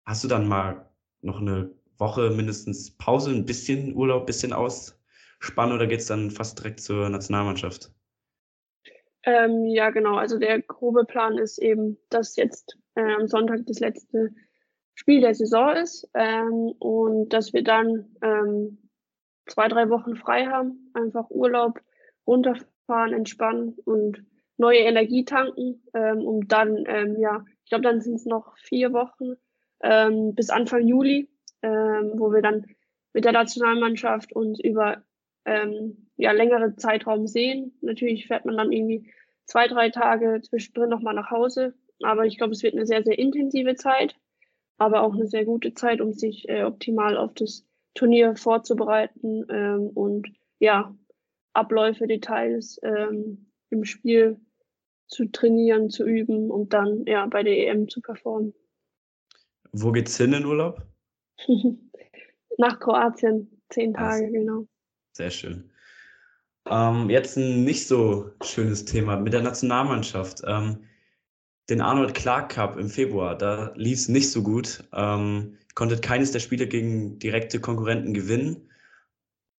[0.04, 0.88] Hast du dann mal
[1.20, 6.30] noch eine Woche mindestens Pause, ein bisschen Urlaub, ein bisschen ausspannen oder geht es dann
[6.30, 7.92] fast direkt zur Nationalmannschaft?
[9.24, 10.16] Ähm, ja, genau.
[10.16, 14.30] Also der grobe Plan ist eben, dass jetzt äh, am Sonntag das letzte
[14.94, 18.90] Spiel der Saison ist ähm, und dass wir dann ähm,
[19.46, 21.80] zwei, drei Wochen frei haben, einfach Urlaub,
[22.26, 24.24] runterfahren, entspannen und
[24.56, 28.92] neue Energie tanken, ähm, um dann, ähm, ja, ich glaube, dann sind es noch vier
[28.92, 29.34] Wochen
[29.82, 31.30] ähm, bis Anfang Juli,
[31.62, 32.66] ähm, wo wir dann
[33.12, 35.04] mit der Nationalmannschaft uns über
[35.44, 37.78] ähm, ja, längere Zeitraum sehen.
[37.80, 39.12] Natürlich fährt man dann irgendwie
[39.46, 41.74] zwei, drei Tage zwischendrin nochmal nach Hause.
[42.02, 44.16] Aber ich glaube, es wird eine sehr, sehr intensive Zeit,
[44.76, 49.88] aber auch eine sehr gute Zeit, um sich äh, optimal auf das Turnier vorzubereiten ähm,
[49.88, 50.28] und
[50.60, 50.94] ja,
[51.52, 54.40] Abläufe, Details ähm, im Spiel
[55.08, 58.54] zu trainieren, zu üben und dann ja bei der EM zu performen.
[59.72, 60.82] Wo geht's hin in Urlaub?
[62.58, 64.66] Nach Kroatien, zehn Tage, also, genau.
[65.12, 65.70] Sehr schön.
[66.66, 70.42] Ähm, jetzt ein nicht so schönes Thema mit der Nationalmannschaft.
[70.46, 70.84] Ähm,
[71.68, 74.84] den Arnold Clark Cup im Februar, da lief es nicht so gut.
[74.92, 78.68] Ähm, konntet keines der Spiele gegen direkte Konkurrenten gewinnen.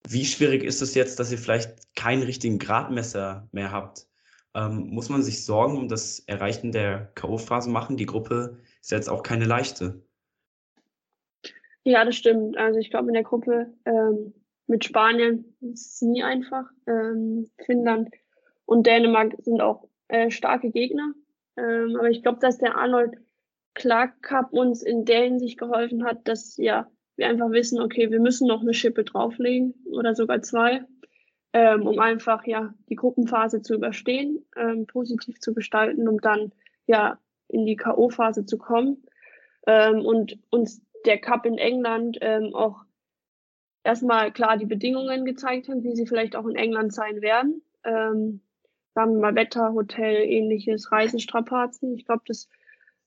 [0.08, 4.08] Wie schwierig ist es jetzt, dass ihr vielleicht keinen richtigen Gradmesser mehr habt?
[4.56, 7.98] Ähm, muss man sich Sorgen um das Erreichen der K.O.-Phase machen?
[7.98, 10.02] Die Gruppe ist jetzt auch keine leichte.
[11.84, 12.58] Ja, das stimmt.
[12.58, 14.34] Also ich glaube, in der Gruppe ähm,
[14.68, 16.66] mit Spanien ist es nie einfach.
[16.88, 18.10] Ähm, Finnland
[18.66, 21.14] und Dänemark sind auch äh, starke Gegner.
[21.60, 23.18] Ähm, aber ich glaube, dass der Arnold
[23.74, 28.20] Clark Cup uns in der Hinsicht geholfen hat, dass ja wir einfach wissen, okay, wir
[28.20, 30.86] müssen noch eine Schippe drauflegen oder sogar zwei,
[31.54, 36.54] ähm, um einfach ja die Gruppenphase zu überstehen, ähm, positiv zu gestalten, um dann
[36.88, 37.20] ja
[37.50, 39.04] in die K.O.-Phase zu kommen.
[39.68, 42.84] Ähm, und uns der Cup in England ähm, auch
[43.84, 47.62] erstmal klar die Bedingungen gezeigt haben, wie sie vielleicht auch in England sein werden.
[49.00, 51.96] Sagen wir mal Wetter, Hotel, ähnliches, Reisestrapazen.
[51.96, 52.50] Ich glaube, das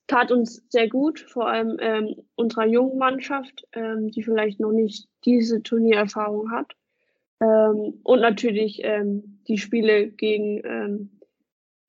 [0.07, 5.07] tat uns sehr gut, vor allem ähm, unserer jungen Mannschaft, ähm, die vielleicht noch nicht
[5.23, 6.75] diese Turniererfahrung hat.
[7.39, 11.19] Ähm, und natürlich ähm, die Spiele gegen ähm,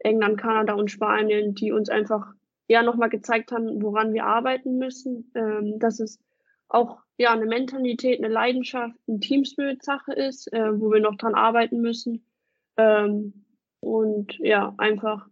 [0.01, 2.35] England, Kanada und Spanien, die uns einfach
[2.69, 6.19] ja nochmal gezeigt haben, woran wir arbeiten müssen, ähm, dass es
[6.69, 11.81] auch ja eine Mentalität, eine Leidenschaft, eine Teamspirit-Sache ist, äh, wo wir noch dran arbeiten
[11.81, 12.27] müssen.
[12.77, 13.44] Ähm,
[13.85, 15.27] und ja, einfach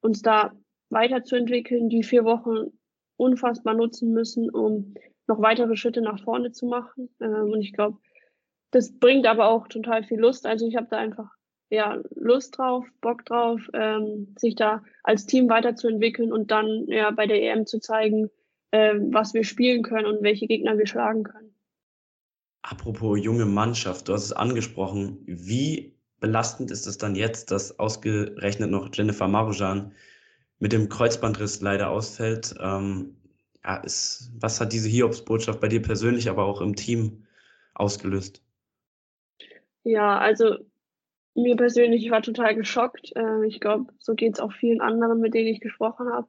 [0.00, 0.52] uns da
[0.90, 2.72] weiterzuentwickeln, die vier Wochen
[3.16, 4.94] unfassbar nutzen müssen, um
[5.26, 7.08] noch weitere Schritte nach vorne zu machen.
[7.20, 7.98] Ähm, und ich glaube,
[8.70, 10.46] das bringt aber auch total viel Lust.
[10.46, 11.30] Also ich habe da einfach
[11.70, 17.26] ja Lust drauf, Bock drauf, ähm, sich da als Team weiterzuentwickeln und dann ja bei
[17.26, 18.28] der EM zu zeigen,
[18.72, 21.54] äh, was wir spielen können und welche Gegner wir schlagen können.
[22.62, 25.22] Apropos junge Mannschaft, du hast es angesprochen.
[25.26, 29.92] Wie belastend ist es dann jetzt, dass ausgerechnet noch Jennifer Marujan
[30.58, 32.54] mit dem Kreuzbandriss leider ausfällt?
[32.60, 33.16] Ähm,
[33.64, 37.26] ja, ist, was hat diese Hiobsbotschaft bei dir persönlich, aber auch im Team
[37.74, 38.42] ausgelöst?
[39.82, 40.56] Ja, also
[41.34, 43.12] mir persönlich war total geschockt.
[43.16, 46.28] Äh, ich glaube, so geht es auch vielen anderen, mit denen ich gesprochen habe.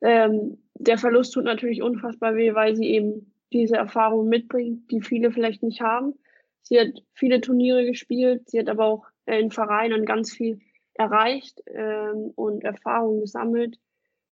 [0.00, 5.30] Ähm, der Verlust tut natürlich unfassbar weh, weil sie eben diese Erfahrung mitbringt, die viele
[5.30, 6.14] vielleicht nicht haben.
[6.62, 10.60] Sie hat viele Turniere gespielt, sie hat aber auch in Vereinen ganz viel
[10.94, 13.78] erreicht ähm, und Erfahrungen gesammelt,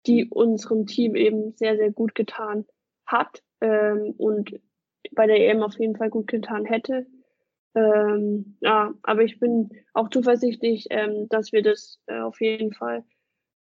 [0.07, 2.67] die unserem Team eben sehr, sehr gut getan
[3.07, 4.61] hat ähm, und
[5.13, 7.07] bei der EM auf jeden Fall gut getan hätte.
[7.75, 13.05] Ähm, ja, aber ich bin auch zuversichtlich, ähm, dass wir das äh, auf jeden Fall,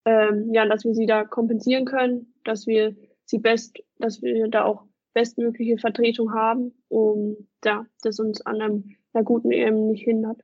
[0.05, 4.63] ähm, ja, dass wir sie da kompensieren können, dass wir sie best, dass wir da
[4.63, 7.35] auch bestmögliche Vertretung haben, um
[7.65, 10.41] ja, das uns an einem, einer guten EM nicht hindert.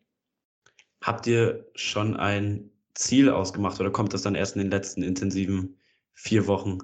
[1.04, 5.78] Habt ihr schon ein Ziel ausgemacht oder kommt das dann erst in den letzten intensiven
[6.13, 6.78] vier Wochen?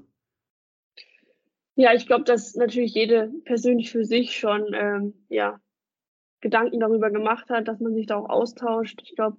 [1.75, 5.61] Ja, ich glaube, dass natürlich jede persönlich für sich schon ähm, ja,
[6.41, 9.01] Gedanken darüber gemacht hat, dass man sich da auch austauscht.
[9.05, 9.37] Ich glaube,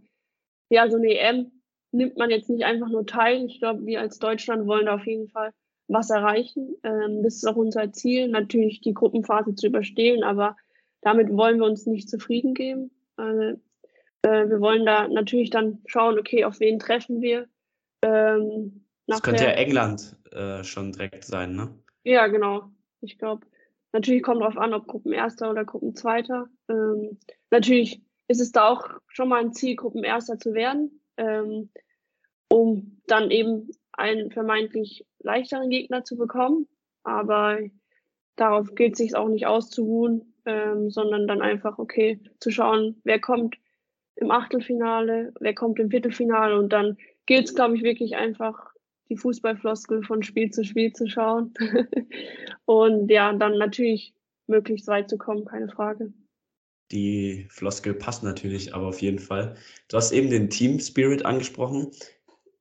[0.71, 1.53] ja, so eine EM
[1.93, 3.45] nimmt man jetzt nicht einfach nur teil.
[3.45, 5.53] Ich glaube, wir als Deutschland wollen da auf jeden Fall
[5.89, 6.75] was erreichen.
[6.85, 10.57] Ähm, das ist auch unser Ziel, natürlich die Gruppenphase zu überstehen, aber
[11.03, 12.91] damit wollen wir uns nicht zufrieden geben.
[13.19, 13.57] Äh,
[14.23, 17.49] äh, wir wollen da natürlich dann schauen, okay, auf wen treffen wir.
[18.03, 21.75] Ähm, das könnte ja England äh, schon direkt sein, ne?
[22.05, 22.71] Ja, genau.
[23.01, 23.47] Ich glaube,
[23.93, 26.49] natürlich kommt darauf an, ob Gruppenerster oder Gruppenzweiter.
[26.69, 27.19] Ähm,
[27.51, 31.71] natürlich ist es da auch schon mal ein Ziel, Gruppenerster zu werden, ähm,
[32.49, 36.69] um dann eben einen vermeintlich leichteren Gegner zu bekommen.
[37.03, 37.59] Aber
[38.37, 43.21] darauf gilt es sich auch nicht auszuruhen, ähm, sondern dann einfach, okay, zu schauen, wer
[43.21, 43.57] kommt
[44.17, 46.97] im Achtelfinale, wer kommt im Viertelfinale und dann
[47.27, 48.73] gilt es, glaube ich, wirklich einfach
[49.09, 51.53] die Fußballfloskel von Spiel zu Spiel zu schauen
[52.65, 54.15] und ja, dann natürlich
[54.47, 56.13] möglichst weit zu kommen, keine Frage.
[56.93, 59.57] Die Floskel passt natürlich, aber auf jeden Fall.
[59.89, 61.93] Du hast eben den Team Spirit angesprochen.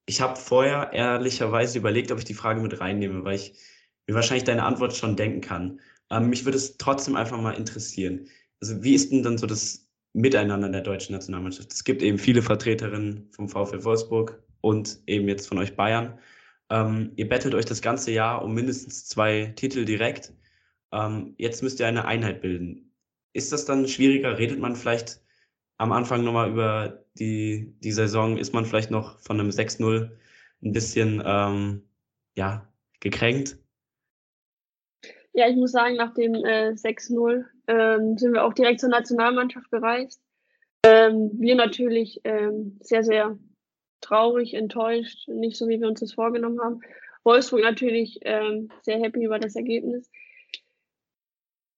[0.06, 3.54] Ich habe vorher ehrlicherweise überlegt, ob ich die Frage mit reinnehme, weil ich
[4.08, 5.80] mir wahrscheinlich deine Antwort schon denken kann.
[6.12, 8.28] Ähm, mich würde es trotzdem einfach mal interessieren.
[8.62, 9.89] Also wie ist denn dann so das
[10.20, 11.72] Miteinander der deutschen Nationalmannschaft?
[11.72, 16.20] Es gibt eben viele Vertreterinnen vom VfL Wolfsburg und eben jetzt von euch Bayern.
[16.70, 20.34] Ähm, ihr bettelt euch das ganze Jahr um mindestens zwei Titel direkt.
[20.92, 22.92] Ähm, jetzt müsst ihr eine Einheit bilden.
[23.32, 24.38] Ist das dann schwieriger?
[24.38, 25.22] Redet man vielleicht
[25.78, 28.38] am Anfang nochmal über die, die Saison?
[28.38, 30.10] Ist man vielleicht noch von einem 6-0
[30.62, 31.84] ein bisschen ähm,
[32.36, 32.68] ja,
[33.00, 33.58] gekränkt?
[35.32, 39.70] Ja, ich muss sagen, nach dem äh, 6-0 ähm, sind wir auch direkt zur Nationalmannschaft
[39.70, 40.20] gereist.
[40.84, 43.38] Ähm, wir natürlich ähm, sehr, sehr
[44.02, 46.82] traurig, enttäuscht, nicht so, wie wir uns das vorgenommen haben.
[47.24, 50.10] Wolfsburg natürlich ähm, sehr happy über das Ergebnis.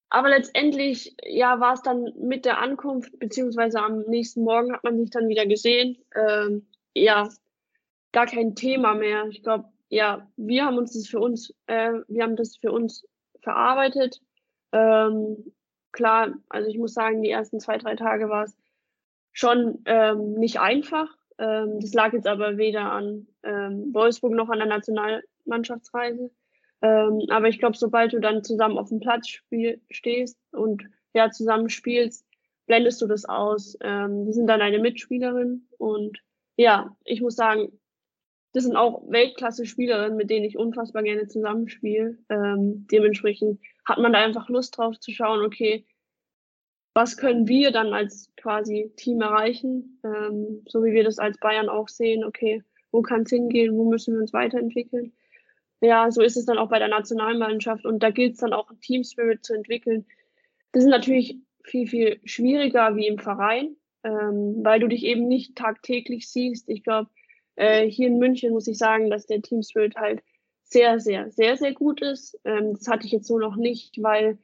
[0.10, 4.98] Aber letztendlich, ja, war es dann mit der Ankunft, beziehungsweise am nächsten Morgen hat man
[4.98, 5.98] sich dann wieder gesehen.
[6.16, 7.28] Ähm, ja,
[8.14, 9.28] gar kein Thema mehr.
[9.30, 13.06] Ich glaube, ja, wir haben uns das für uns, äh, wir haben das für uns
[13.42, 14.22] verarbeitet.
[14.72, 15.54] Ähm,
[15.92, 18.58] klar, also ich muss sagen, die ersten zwei, drei Tage war es
[19.32, 21.10] schon ähm, nicht einfach.
[21.38, 26.32] Ähm, das lag jetzt aber weder an ähm, Wolfsburg noch an der Nationalmannschaftsreise.
[26.82, 31.30] Ähm, aber ich glaube, sobald du dann zusammen auf dem Platz spiel, stehst und ja,
[31.30, 32.26] zusammen spielst,
[32.66, 33.78] blendest du das aus.
[33.82, 36.20] Ähm, die sind dann eine Mitspielerin und
[36.58, 37.72] ja, ich muss sagen,
[38.54, 42.18] das sind auch Weltklasse-Spielerinnen, mit denen ich unfassbar gerne zusammenspiele.
[42.30, 45.86] Ähm, dementsprechend hat man da einfach Lust drauf zu schauen, okay,
[46.94, 51.70] was können wir dann als quasi Team erreichen, ähm, so wie wir das als Bayern
[51.70, 55.14] auch sehen, okay, wo kann es hingehen, wo müssen wir uns weiterentwickeln.
[55.80, 58.72] Ja, so ist es dann auch bei der Nationalmannschaft und da gilt es dann auch,
[58.82, 60.06] Team Spirit zu entwickeln.
[60.74, 65.56] Das ist natürlich viel, viel schwieriger wie im Verein, ähm, weil du dich eben nicht
[65.56, 66.70] tagtäglich siehst.
[66.70, 67.10] Ich glaube,
[67.56, 70.24] äh, hier in München muss ich sagen, dass der Team Spirit halt
[70.64, 72.40] sehr, sehr, sehr, sehr gut ist.
[72.46, 74.38] Ähm, das hatte ich jetzt so noch nicht, weil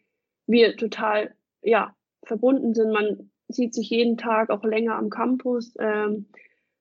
[0.46, 2.92] wir total, ja, verbunden sind.
[2.92, 5.74] Man sieht sich jeden Tag auch länger am Campus.
[5.80, 6.28] Ähm,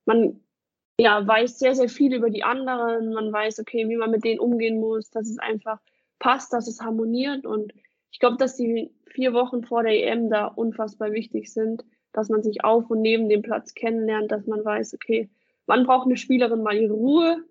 [0.05, 0.41] man
[0.99, 3.13] ja, weiß sehr, sehr viel über die anderen.
[3.13, 5.79] Man weiß, okay, wie man mit denen umgehen muss, dass es einfach
[6.19, 7.47] passt, dass es harmoniert.
[7.47, 7.73] Und
[8.11, 12.43] ich glaube, dass die vier Wochen vor der EM da unfassbar wichtig sind, dass man
[12.43, 15.29] sich auf und neben dem Platz kennenlernt, dass man weiß, okay,
[15.67, 17.45] wann braucht eine Spielerin mal ihre Ruhe,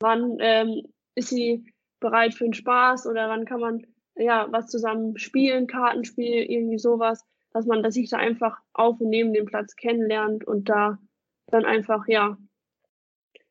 [0.00, 0.82] wann ähm,
[1.14, 6.42] ist sie bereit für den Spaß oder wann kann man ja was zusammen spielen, Kartenspiel,
[6.42, 10.98] irgendwie sowas dass man sich da einfach auf und neben dem Platz kennenlernt und da
[11.46, 12.38] dann einfach, ja,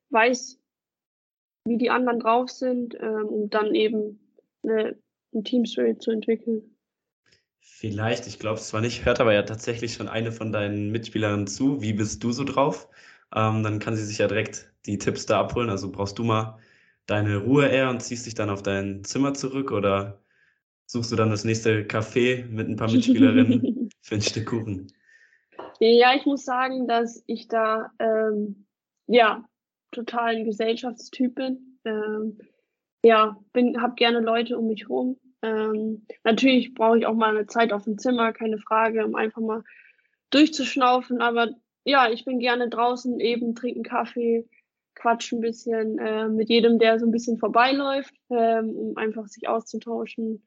[0.10, 0.60] weiß,
[1.66, 4.20] wie die anderen drauf sind, ähm, um dann eben
[4.64, 4.98] eine,
[5.34, 6.76] ein Team Spirit zu entwickeln.
[7.60, 11.48] Vielleicht, ich glaube es zwar nicht, hört aber ja tatsächlich schon eine von deinen Mitspielerinnen
[11.48, 11.82] zu.
[11.82, 12.90] Wie bist du so drauf?
[13.36, 15.70] Ähm, dann kann sie sich ja direkt die Tipps da abholen.
[15.70, 16.58] Also brauchst du mal
[17.06, 20.22] deine Ruhe eher und ziehst dich dann auf dein Zimmer zurück oder
[20.86, 24.92] suchst du dann das nächste Café mit ein paar Mitspielerinnen für ein Stück Kuchen?
[25.80, 28.66] Ja, ich muss sagen, dass ich da ähm,
[29.08, 29.46] ja
[29.92, 31.80] total ein Gesellschaftstyp bin.
[31.86, 32.40] Ähm,
[33.04, 35.18] ja, bin, habe gerne Leute um mich rum.
[35.42, 39.42] Ähm, natürlich brauche ich auch mal eine Zeit auf dem Zimmer, keine Frage, um einfach
[39.42, 39.64] mal
[40.32, 41.22] durchzuschnaufen.
[41.22, 41.50] Aber
[41.84, 44.48] ja, ich bin gerne draußen eben, trinken Kaffee,
[44.96, 49.48] quatschen ein bisschen äh, mit jedem, der so ein bisschen vorbeiläuft, ähm, um einfach sich
[49.48, 50.46] auszutauschen.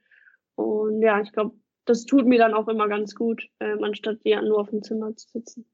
[0.54, 4.42] Und ja, ich glaube, das tut mir dann auch immer ganz gut, ähm, anstatt ja
[4.42, 5.64] nur auf dem Zimmer zu sitzen.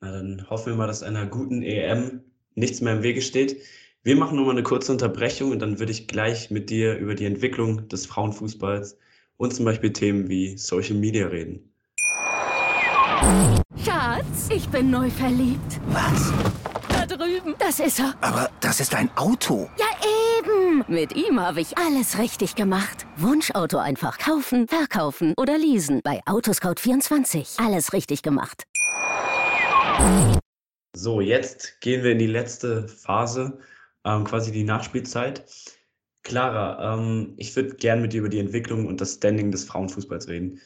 [0.00, 2.22] Na, dann hoffen wir mal, dass einer guten EM
[2.54, 3.62] nichts mehr im Wege steht.
[4.02, 7.24] Wir machen nochmal eine kurze Unterbrechung und dann würde ich gleich mit dir über die
[7.24, 8.98] Entwicklung des Frauenfußballs
[9.38, 11.72] und zum Beispiel Themen wie Social Media reden.
[13.84, 15.78] Schatz, ich bin neu verliebt.
[15.88, 16.32] Was?
[16.88, 17.54] Da drüben.
[17.58, 18.14] Das ist er.
[18.22, 19.68] Aber das ist ein Auto.
[19.78, 19.84] Ja,
[20.38, 20.84] eben.
[20.88, 23.04] Mit ihm habe ich alles richtig gemacht.
[23.18, 26.00] Wunschauto einfach kaufen, verkaufen oder leasen.
[26.02, 27.62] Bei Autoscout24.
[27.62, 28.62] Alles richtig gemacht.
[30.96, 33.58] So, jetzt gehen wir in die letzte Phase
[34.06, 35.44] ähm, quasi die Nachspielzeit.
[36.22, 40.28] Clara, ähm, ich würde gerne mit dir über die Entwicklung und das Standing des Frauenfußballs
[40.28, 40.58] reden.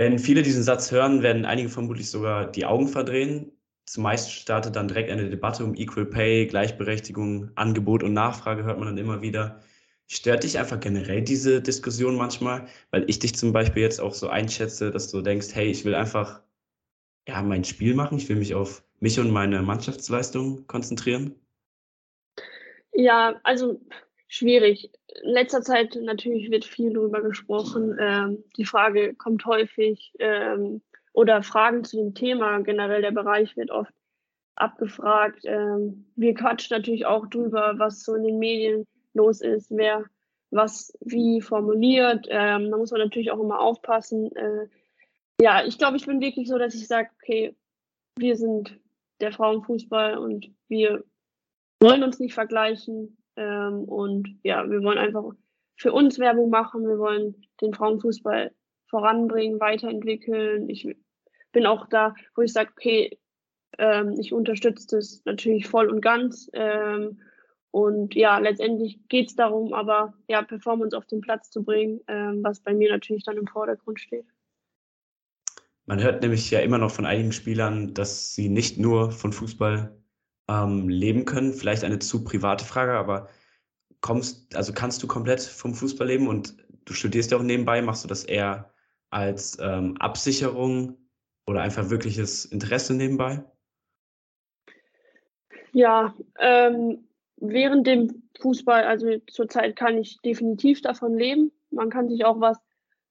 [0.00, 3.52] Wenn viele diesen Satz hören, werden einige vermutlich sogar die Augen verdrehen.
[3.84, 8.88] Zumeist startet dann direkt eine Debatte um Equal Pay, Gleichberechtigung, Angebot und Nachfrage hört man
[8.88, 9.60] dann immer wieder.
[10.06, 12.66] Stört dich einfach generell diese Diskussion manchmal?
[12.90, 15.94] Weil ich dich zum Beispiel jetzt auch so einschätze, dass du denkst, hey, ich will
[15.94, 16.40] einfach
[17.28, 21.34] ja, mein Spiel machen, ich will mich auf mich und meine Mannschaftsleistung konzentrieren.
[22.94, 23.78] Ja, also
[24.28, 24.92] schwierig.
[25.22, 27.96] In letzter Zeit natürlich wird viel darüber gesprochen.
[28.00, 33.02] Ähm, die Frage kommt häufig ähm, oder Fragen zu dem Thema generell.
[33.02, 33.92] Der Bereich wird oft
[34.54, 35.40] abgefragt.
[35.44, 40.04] Ähm, wir quatschen natürlich auch drüber, was so in den Medien los ist, wer
[40.50, 42.26] was wie formuliert.
[42.28, 44.34] Ähm, da muss man natürlich auch immer aufpassen.
[44.34, 44.66] Äh,
[45.40, 47.56] ja, ich glaube, ich bin wirklich so, dass ich sage, okay,
[48.16, 48.78] wir sind
[49.20, 51.04] der Frauenfußball und wir
[51.80, 53.16] wollen uns nicht vergleichen.
[53.36, 55.24] Ähm, und ja, wir wollen einfach
[55.76, 56.86] für uns Werbung machen.
[56.86, 58.52] Wir wollen den Frauenfußball
[58.88, 60.68] voranbringen, weiterentwickeln.
[60.68, 60.86] Ich
[61.52, 63.18] bin auch da, wo ich sage, okay,
[63.78, 66.50] ähm, ich unterstütze das natürlich voll und ganz.
[66.52, 67.20] Ähm,
[67.70, 72.40] und ja, letztendlich geht es darum, aber ja, Performance auf den Platz zu bringen, ähm,
[72.42, 74.26] was bei mir natürlich dann im Vordergrund steht.
[75.86, 79.99] Man hört nämlich ja immer noch von einigen Spielern, dass sie nicht nur von Fußball
[80.50, 81.52] ähm, leben können.
[81.52, 83.28] Vielleicht eine zu private Frage, aber
[84.00, 88.02] kommst, also kannst du komplett vom Fußball leben und du studierst ja auch nebenbei, machst
[88.04, 88.72] du das eher
[89.10, 90.96] als ähm, Absicherung
[91.46, 93.44] oder einfach wirkliches Interesse nebenbei?
[95.72, 97.04] Ja, ähm,
[97.36, 101.52] während dem Fußball, also zurzeit kann ich definitiv davon leben.
[101.70, 102.58] Man kann sich auch was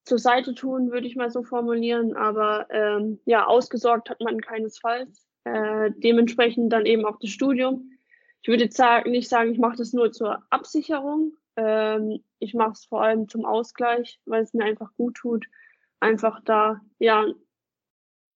[0.04, 5.29] zur Seite tun, würde ich mal so formulieren, aber ähm, ja, ausgesorgt hat man keinesfalls.
[5.44, 7.92] Äh, dementsprechend dann eben auch das Studium.
[8.42, 11.34] Ich würde jetzt sagen, nicht sagen, ich mache das nur zur Absicherung.
[11.56, 15.46] Ähm, ich mache es vor allem zum Ausgleich, weil es mir einfach gut tut,
[16.00, 17.26] einfach da ja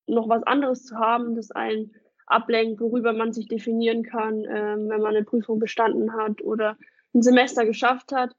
[0.07, 5.01] noch was anderes zu haben, das einen ablenkt, worüber man sich definieren kann, ähm, wenn
[5.01, 6.77] man eine Prüfung bestanden hat oder
[7.13, 8.35] ein Semester geschafft hat.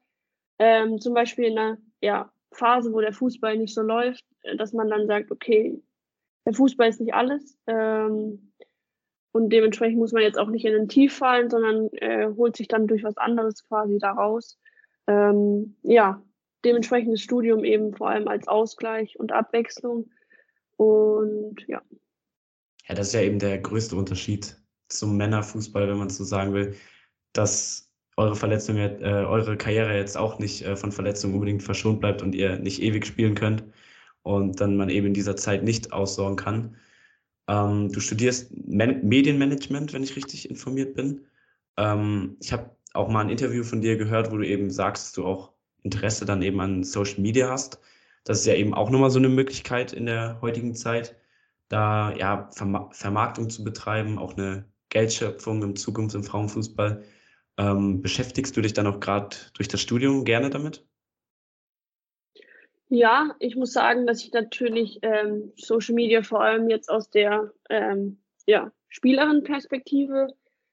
[0.59, 4.23] Ähm, zum Beispiel in einer ja, Phase, wo der Fußball nicht so läuft,
[4.57, 5.81] dass man dann sagt, okay,
[6.45, 7.57] der Fußball ist nicht alles.
[7.67, 8.51] Ähm,
[9.31, 12.67] und dementsprechend muss man jetzt auch nicht in ein Tief fallen, sondern äh, holt sich
[12.67, 14.57] dann durch was anderes quasi daraus.
[15.07, 16.23] Ähm, ja,
[16.63, 20.09] dementsprechend das Studium eben vor allem als Ausgleich und Abwechslung.
[20.77, 21.81] Und ja.
[22.87, 24.55] Ja, das ist ja eben der größte Unterschied
[24.87, 26.75] zum Männerfußball, wenn man so sagen will,
[27.33, 32.21] dass eure Verletzung, äh, eure Karriere jetzt auch nicht äh, von Verletzungen unbedingt verschont bleibt
[32.21, 33.63] und ihr nicht ewig spielen könnt
[34.25, 36.75] und dann man eben in dieser Zeit nicht aussorgen kann.
[37.47, 41.25] Ähm, du studierst Man Medienmanagement, wenn ich richtig informiert bin.
[41.77, 45.13] Ähm, ich habe auch mal ein Interview von dir gehört, wo du eben sagst, dass
[45.13, 47.79] du auch Interesse dann eben an Social Media hast.
[48.23, 51.15] Das ist ja eben auch nochmal so eine Möglichkeit in der heutigen Zeit,
[51.69, 57.03] da ja Verma Vermarktung zu betreiben, auch eine Geldschöpfung in Zukunft im Frauenfußball.
[57.57, 60.83] Ähm, beschäftigst du dich dann auch gerade durch das Studium gerne damit?
[62.89, 67.51] Ja, ich muss sagen, dass ich natürlich ähm, Social Media vor allem jetzt aus der
[67.69, 70.27] ähm, ja, Spielerin-Perspektive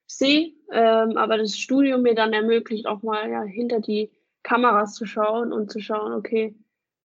[0.05, 4.11] sehe, ähm, aber das Studium mir dann ermöglicht, auch mal ja, hinter die
[4.43, 6.55] Kameras zu schauen und zu schauen, okay,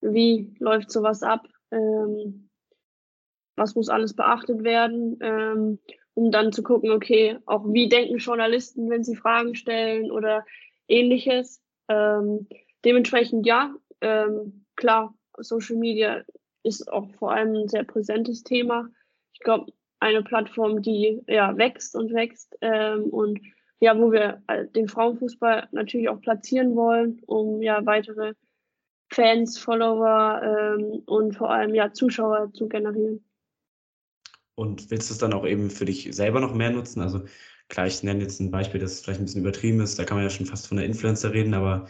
[0.01, 2.49] wie läuft sowas ab, ähm,
[3.55, 5.79] was muss alles beachtet werden, ähm,
[6.15, 10.45] um dann zu gucken, okay, auch wie denken Journalisten, wenn sie Fragen stellen oder
[10.89, 11.63] ähnliches.
[11.89, 12.49] Ähm,
[12.85, 16.25] dementsprechend ja, ähm, klar, Social Media
[16.63, 18.89] ist auch vor allem ein sehr präsentes Thema.
[19.33, 23.41] Ich glaube, eine Plattform, die ja wächst und wächst ähm, und
[23.81, 28.35] ja, wo wir äh, den Frauenfußball natürlich auch platzieren wollen, um ja weitere
[29.13, 33.25] Fans, Follower ähm, und vor allem ja Zuschauer zu generieren.
[34.55, 37.03] Und willst du es dann auch eben für dich selber noch mehr nutzen?
[37.03, 37.25] Also
[37.69, 40.25] klar, ich nenne jetzt ein Beispiel, das vielleicht ein bisschen übertrieben ist, da kann man
[40.25, 41.89] ja schon fast von der Influencer reden, aber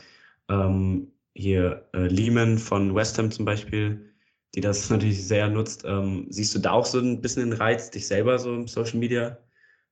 [0.48, 4.14] ähm, hier äh, Lehman von West Ham zum Beispiel,
[4.54, 5.84] die das natürlich sehr nutzt.
[5.86, 8.98] Ähm, siehst du da auch so ein bisschen den Reiz, dich selber so im Social
[8.98, 9.38] Media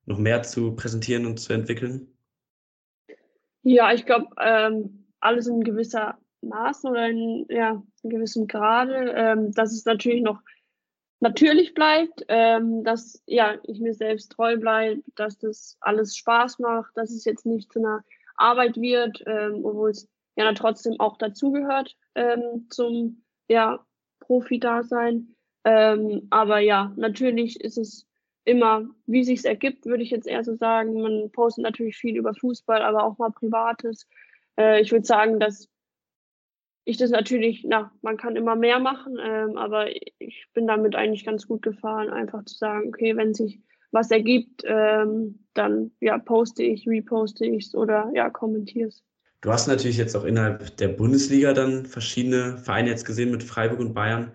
[0.07, 2.09] noch mehr zu präsentieren und zu entwickeln?
[3.63, 9.53] Ja, ich glaube, ähm, alles in gewisser Maßen oder in, ja, in gewissem Grade, ähm,
[9.53, 10.41] dass es natürlich noch
[11.21, 16.95] natürlich bleibt, ähm, dass ja, ich mir selbst treu bleibe, dass das alles Spaß macht,
[16.97, 18.05] dass es jetzt nicht zu einer
[18.37, 23.85] Arbeit wird, ähm, obwohl es ja trotzdem auch dazugehört ähm, zum ja,
[24.21, 25.35] Profi-Dasein.
[25.65, 28.07] Ähm, aber ja, natürlich ist es
[28.45, 31.01] immer, wie sich's ergibt, würde ich jetzt eher so sagen.
[31.01, 34.07] Man postet natürlich viel über Fußball, aber auch mal Privates.
[34.59, 35.69] Äh, ich würde sagen, dass
[36.85, 41.25] ich das natürlich, na, man kann immer mehr machen, ähm, aber ich bin damit eigentlich
[41.25, 46.63] ganz gut gefahren, einfach zu sagen, okay, wenn sich was ergibt, ähm, dann ja, poste
[46.63, 49.03] ich, reposte ich es oder ja, kommentiere es.
[49.45, 53.79] Du hast natürlich jetzt auch innerhalb der Bundesliga dann verschiedene Vereine jetzt gesehen mit Freiburg
[53.79, 54.33] und Bayern.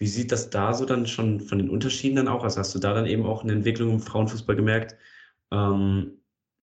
[0.00, 2.42] Wie sieht das da so dann schon von den Unterschieden dann auch?
[2.42, 4.96] Also hast du da dann eben auch eine Entwicklung im Frauenfußball gemerkt?
[5.52, 6.18] Ähm,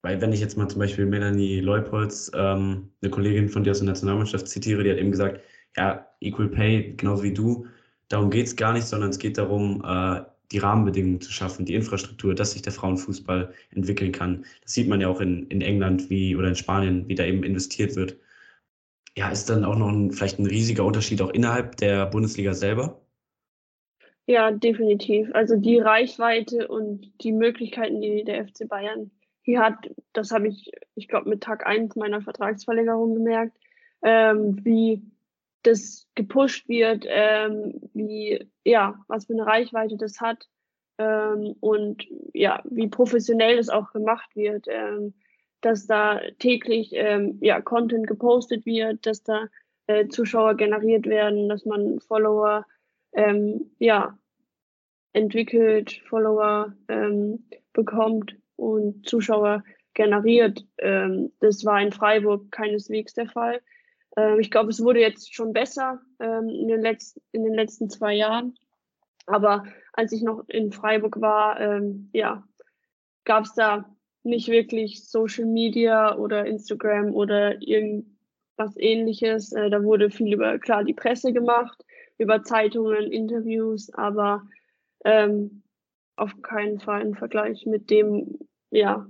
[0.01, 3.79] weil wenn ich jetzt mal zum Beispiel Melanie Leupolz, ähm, eine Kollegin von dir aus
[3.79, 5.39] der Nationalmannschaft zitiere, die hat eben gesagt,
[5.77, 7.67] ja, Equal Pay, genauso wie du,
[8.09, 11.75] darum geht es gar nicht, sondern es geht darum, äh, die Rahmenbedingungen zu schaffen, die
[11.75, 14.45] Infrastruktur, dass sich der Frauenfußball entwickeln kann.
[14.63, 17.43] Das sieht man ja auch in, in England wie oder in Spanien, wie da eben
[17.43, 18.17] investiert wird.
[19.15, 23.01] Ja, ist dann auch noch ein, vielleicht ein riesiger Unterschied auch innerhalb der Bundesliga selber?
[24.25, 25.29] Ja, definitiv.
[25.33, 30.71] Also die Reichweite und die Möglichkeiten, die der FC Bayern hier hat, das habe ich,
[30.95, 33.57] ich glaube, mit Tag 1 meiner Vertragsverlängerung gemerkt,
[34.03, 35.01] ähm, wie
[35.63, 40.47] das gepusht wird, ähm, wie, ja, was für eine Reichweite das hat
[40.97, 45.13] ähm, und ja, wie professionell das auch gemacht wird, ähm,
[45.61, 49.47] dass da täglich ähm, ja, Content gepostet wird, dass da
[49.87, 52.65] äh, Zuschauer generiert werden, dass man Follower
[53.13, 54.17] ähm, ja,
[55.13, 60.65] entwickelt, Follower ähm, bekommt und Zuschauer generiert.
[60.77, 63.61] Ähm, das war in Freiburg keineswegs der Fall.
[64.17, 67.89] Ähm, ich glaube, es wurde jetzt schon besser ähm, in, den letzten, in den letzten
[67.89, 68.55] zwei Jahren.
[69.25, 72.43] Aber als ich noch in Freiburg war, ähm, ja,
[73.23, 73.85] gab es da
[74.23, 79.53] nicht wirklich Social Media oder Instagram oder irgendwas ähnliches.
[79.53, 81.83] Äh, da wurde viel über, klar, die Presse gemacht,
[82.17, 84.43] über Zeitungen, Interviews, aber
[85.05, 85.63] ähm,
[86.15, 88.39] auf keinen Fall im Vergleich mit dem,
[88.69, 89.07] ja,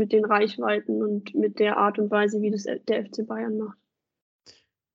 [0.00, 3.81] mit den Reichweiten und mit der Art und Weise, wie das der FC Bayern macht.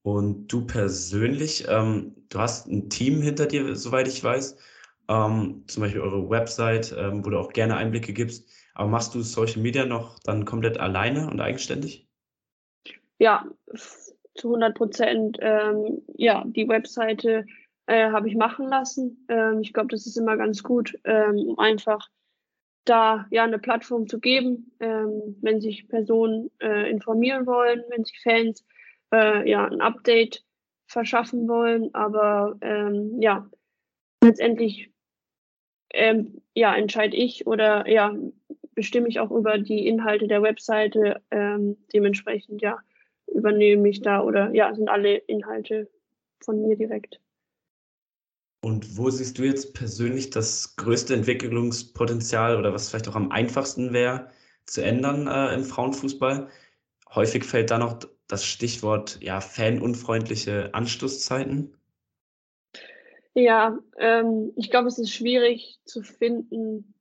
[0.08, 4.55] Und du persönlich, ähm, du hast ein Team hinter dir, soweit ich weiß,
[5.10, 8.49] ähm, zum Beispiel eure Website, ähm, wo du auch gerne Einblicke gibst.
[8.74, 12.08] Aber machst du Social Media noch dann komplett alleine und eigenständig?
[13.20, 13.47] Ja,
[14.34, 15.39] zu 100 Prozent.
[15.41, 17.45] Ähm, ja, die Webseite
[17.88, 19.26] äh, habe ich machen lassen.
[19.28, 22.08] Ähm, ich glaube, das ist immer ganz gut, ähm, um einfach
[22.86, 28.62] da ja eine Plattform zu geben, wenn sich Personen äh, informieren wollen, wenn sich Fans
[28.62, 28.76] äh,
[29.12, 30.43] ja ein Update
[30.88, 31.93] verschaffen wollen.
[31.93, 33.49] Aber ähm, ja,
[34.24, 34.91] letztendlich
[35.93, 38.16] ähm, ja entscheide ich oder ja
[38.74, 41.22] bestimme ich auch über die Inhalte der Webseite.
[41.32, 42.78] Ähm, dementsprechend ja
[43.28, 45.89] übernehme ich da oder ja sind alle Inhalte
[46.43, 47.20] von mir direkt.
[48.64, 53.93] Und wo siehst du jetzt persönlich das größte Entwicklungspotenzial oder was vielleicht auch am einfachsten
[53.93, 54.30] wäre
[54.66, 56.49] zu ändern äh, im Frauenfußball?
[57.14, 61.73] Häufig fällt da noch das Stichwort ja, fanunfreundliche Anstoßzeiten.
[63.34, 66.95] Ja, ähm, ich glaube, es ist schwierig zu finden,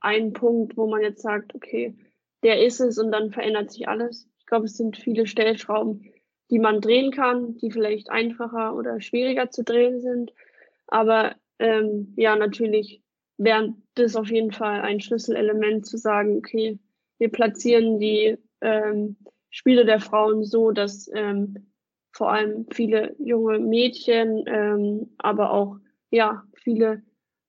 [0.00, 1.96] einen Punkt, wo man jetzt sagt, okay,
[2.42, 4.28] der ist es und dann verändert sich alles.
[4.38, 6.12] Ich glaube, es sind viele Stellschrauben,
[6.50, 10.32] die man drehen kann, die vielleicht einfacher oder schwieriger zu drehen sind.
[10.86, 13.02] Aber ähm, ja, natürlich
[13.36, 16.78] wäre das auf jeden Fall ein Schlüsselelement zu sagen, okay,
[17.18, 19.16] wir platzieren die ähm,
[19.56, 21.72] Spiele der Frauen so, dass ähm,
[22.12, 25.78] vor allem viele junge Mädchen, ähm, aber auch
[26.10, 27.02] ja viele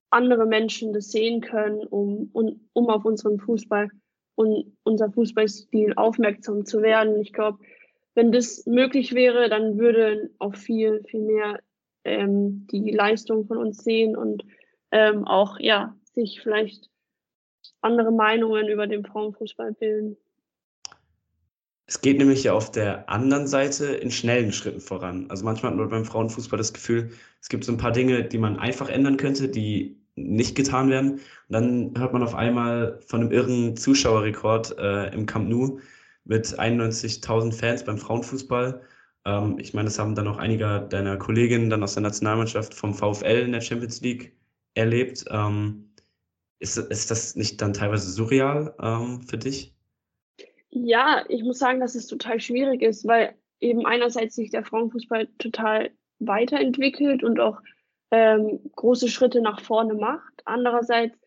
[0.10, 3.90] andere Menschen das sehen können, um, um, um auf unseren Fußball
[4.36, 7.20] und unser Fußballstil aufmerksam zu werden.
[7.20, 7.60] Ich glaube,
[8.16, 11.60] wenn das möglich wäre, dann würde auch viel, viel mehr
[12.06, 14.46] ähm, die Leistung von uns sehen und
[14.92, 16.90] ähm, auch ja sich vielleicht
[17.82, 20.16] andere Meinungen über den Frauenfußball bilden.
[21.88, 25.26] Es geht nämlich ja auf der anderen Seite in schnellen Schritten voran.
[25.30, 27.12] Also manchmal hat man beim Frauenfußball das Gefühl,
[27.42, 31.12] es gibt so ein paar Dinge, die man einfach ändern könnte, die nicht getan werden.
[31.14, 35.80] Und dann hört man auf einmal von einem irren Zuschauerrekord äh, im Camp Nou
[36.26, 38.82] mit 91.000 Fans beim Frauenfußball.
[39.26, 42.94] Ähm, ich meine, das haben dann auch einige deiner Kolleginnen dann aus der Nationalmannschaft vom
[42.94, 44.36] VfL in der Champions League
[44.74, 45.26] erlebt.
[45.30, 45.94] Ähm,
[46.60, 49.77] ist, ist das nicht dann teilweise surreal ähm, für dich?
[50.70, 55.28] Ja, ich muss sagen, dass es total schwierig ist, weil eben einerseits sich der Frauenfußball
[55.38, 57.60] total weiterentwickelt und auch
[58.12, 60.42] ähm, große Schritte nach vorne macht.
[60.46, 61.18] Andererseits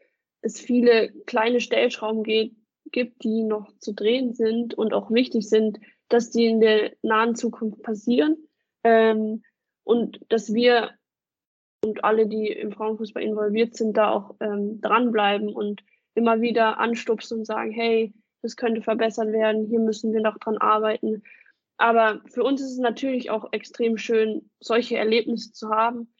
[0.42, 2.54] es viele kleine Stellschrauben geht,
[2.92, 5.78] gibt, die noch zu drehen sind und auch wichtig sind,
[6.08, 8.36] dass die in der nahen Zukunft passieren
[8.84, 9.42] ähm,
[9.84, 10.90] und dass wir
[11.82, 15.82] und alle, die im Frauenfußball involviert sind, da auch ähm, dranbleiben und
[16.14, 18.12] immer wieder anstupsen und sagen, hey,
[18.42, 21.22] das könnte verbessert werden, hier müssen wir noch dran arbeiten.
[21.76, 26.12] Aber für uns ist es natürlich auch extrem schön, solche Erlebnisse zu haben,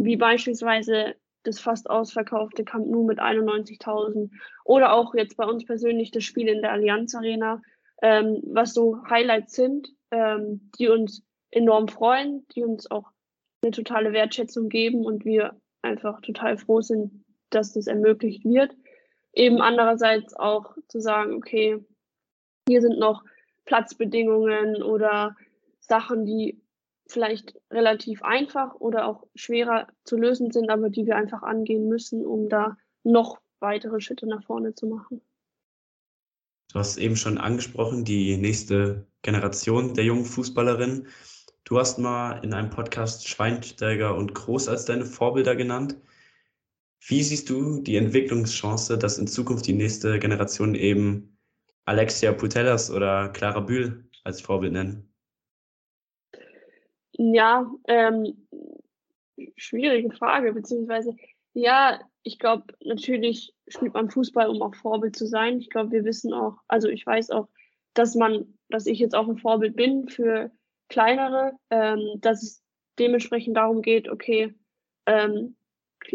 [0.00, 4.30] wie beispielsweise das fast ausverkaufte Camp Nou mit 91.000
[4.64, 7.62] oder auch jetzt bei uns persönlich das Spiel in der Allianz Arena,
[8.02, 13.10] ähm, was so Highlights sind, ähm, die uns enorm freuen, die uns auch
[13.62, 18.74] eine totale Wertschätzung geben und wir einfach total froh sind, dass das ermöglicht wird.
[19.38, 21.78] Eben andererseits auch zu sagen, okay,
[22.68, 23.22] hier sind noch
[23.66, 25.36] Platzbedingungen oder
[25.78, 26.60] Sachen, die
[27.06, 32.26] vielleicht relativ einfach oder auch schwerer zu lösen sind, aber die wir einfach angehen müssen,
[32.26, 35.20] um da noch weitere Schritte nach vorne zu machen.
[36.72, 41.06] Du hast eben schon angesprochen, die nächste Generation der jungen Fußballerinnen.
[41.62, 45.96] Du hast mal in einem Podcast Schweinsteiger und Groß als deine Vorbilder genannt.
[47.06, 51.38] Wie siehst du die Entwicklungschance, dass in Zukunft die nächste Generation eben
[51.84, 55.14] Alexia Putellas oder Clara Bühl als Vorbild nennen?
[57.12, 58.46] Ja, ähm,
[59.56, 61.16] schwierige Frage, beziehungsweise
[61.54, 65.58] ja, ich glaube, natürlich spielt man Fußball, um auch Vorbild zu sein.
[65.58, 67.48] Ich glaube, wir wissen auch, also ich weiß auch,
[67.94, 70.50] dass man, dass ich jetzt auch ein Vorbild bin für
[70.88, 72.62] kleinere, ähm, dass es
[72.98, 74.54] dementsprechend darum geht, okay,
[75.06, 75.56] ähm,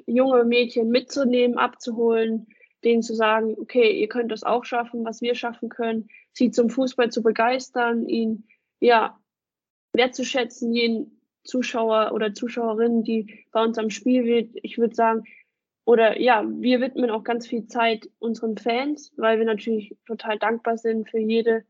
[0.05, 2.47] junge Mädchen mitzunehmen, abzuholen,
[2.83, 6.69] denen zu sagen, okay, ihr könnt das auch schaffen, was wir schaffen können, sie zum
[6.69, 8.47] Fußball zu begeistern, ihn
[8.79, 9.19] ja
[9.93, 14.51] wertzuschätzen, jeden Zuschauer oder Zuschauerinnen, die bei uns am Spiel wird.
[14.63, 15.23] Ich würde sagen,
[15.85, 20.77] oder ja, wir widmen auch ganz viel Zeit unseren Fans, weil wir natürlich total dankbar
[20.77, 21.65] sind für jede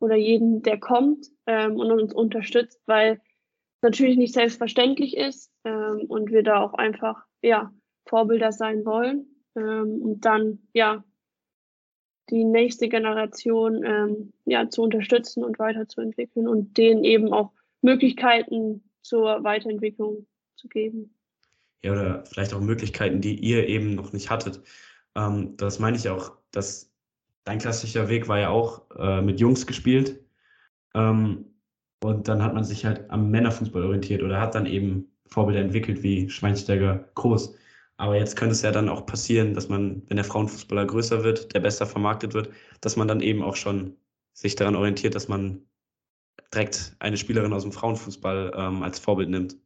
[0.00, 3.20] oder jeden, der kommt ähm, und uns unterstützt, weil
[3.82, 7.72] natürlich nicht selbstverständlich ist ähm, und wir da auch einfach ja
[8.06, 11.04] Vorbilder sein wollen ähm, und dann ja
[12.30, 19.42] die nächste Generation ähm, ja, zu unterstützen und weiterzuentwickeln und denen eben auch Möglichkeiten zur
[19.44, 20.26] Weiterentwicklung
[20.56, 21.14] zu geben.
[21.82, 24.60] Ja, oder vielleicht auch Möglichkeiten, die ihr eben noch nicht hattet.
[25.14, 26.92] Ähm, das meine ich auch, dass
[27.44, 30.20] dein klassischer Weg war ja auch äh, mit Jungs gespielt.
[30.94, 31.46] Ähm,
[32.02, 36.02] und dann hat man sich halt am Männerfußball orientiert oder hat dann eben Vorbilder entwickelt
[36.02, 37.56] wie Schweinsteiger Groß.
[37.96, 41.54] Aber jetzt könnte es ja dann auch passieren, dass man, wenn der Frauenfußballer größer wird,
[41.54, 42.50] der besser vermarktet wird,
[42.80, 43.96] dass man dann eben auch schon
[44.32, 45.66] sich daran orientiert, dass man
[46.54, 49.56] direkt eine Spielerin aus dem Frauenfußball ähm, als Vorbild nimmt.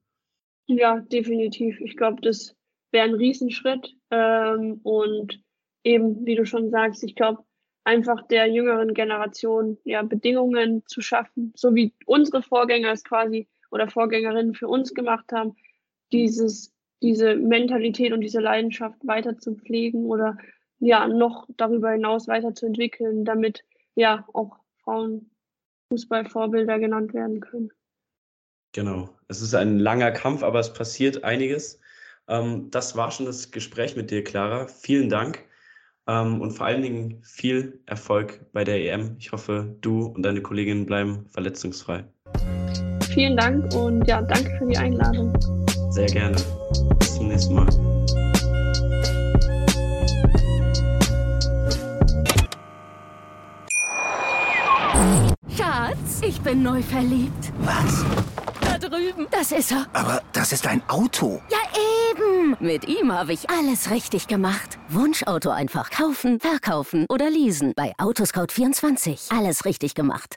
[0.67, 1.79] Ja, definitiv.
[1.81, 2.57] Ich glaube, das
[2.91, 3.95] wäre ein Riesenschritt.
[4.11, 5.43] Ähm, und
[5.85, 7.45] eben, wie du schon sagst, ich glaube,
[7.85, 13.89] einfach der jüngeren Generation ja Bedingungen zu schaffen, so wie unsere Vorgänger es quasi oder
[13.89, 15.57] Vorgängerinnen für uns gemacht haben,
[16.13, 20.39] dieses diese Mentalität und diese Leidenschaft weiter zu pflegen oder
[20.79, 23.65] ja noch darüber hinaus weiterzuentwickeln, damit
[23.95, 25.31] ja auch Frauen
[25.89, 27.71] Fußballvorbilder genannt werden können.
[28.73, 29.11] Genau.
[29.29, 31.81] Es ist ein langer Kampf, aber es passiert einiges.
[32.29, 34.67] Ähm, das war schon das Gespräch mit dir, Clara.
[34.67, 35.45] Vielen Dank
[36.07, 39.17] ähm, und vor allen Dingen viel Erfolg bei der EM.
[39.19, 42.05] Ich hoffe, du und deine Kolleginnen bleiben verletzungsfrei.
[43.15, 45.33] Vielen Dank und ja, danke für die Einladung.
[45.91, 46.37] Sehr gerne.
[46.99, 47.67] Bis zum nächsten Mal.
[55.55, 57.53] Schatz, ich bin neu verliebt.
[57.61, 58.03] Was?
[58.63, 59.27] Da drüben.
[59.31, 59.87] Das ist er.
[59.93, 61.43] Aber das ist ein Auto.
[61.51, 61.59] Ja,
[62.11, 62.57] eben.
[62.61, 64.79] Mit ihm habe ich alles richtig gemacht.
[64.89, 67.75] Wunschauto einfach kaufen, verkaufen oder leasen.
[67.77, 69.37] Bei Autoscout24.
[69.37, 70.37] Alles richtig gemacht.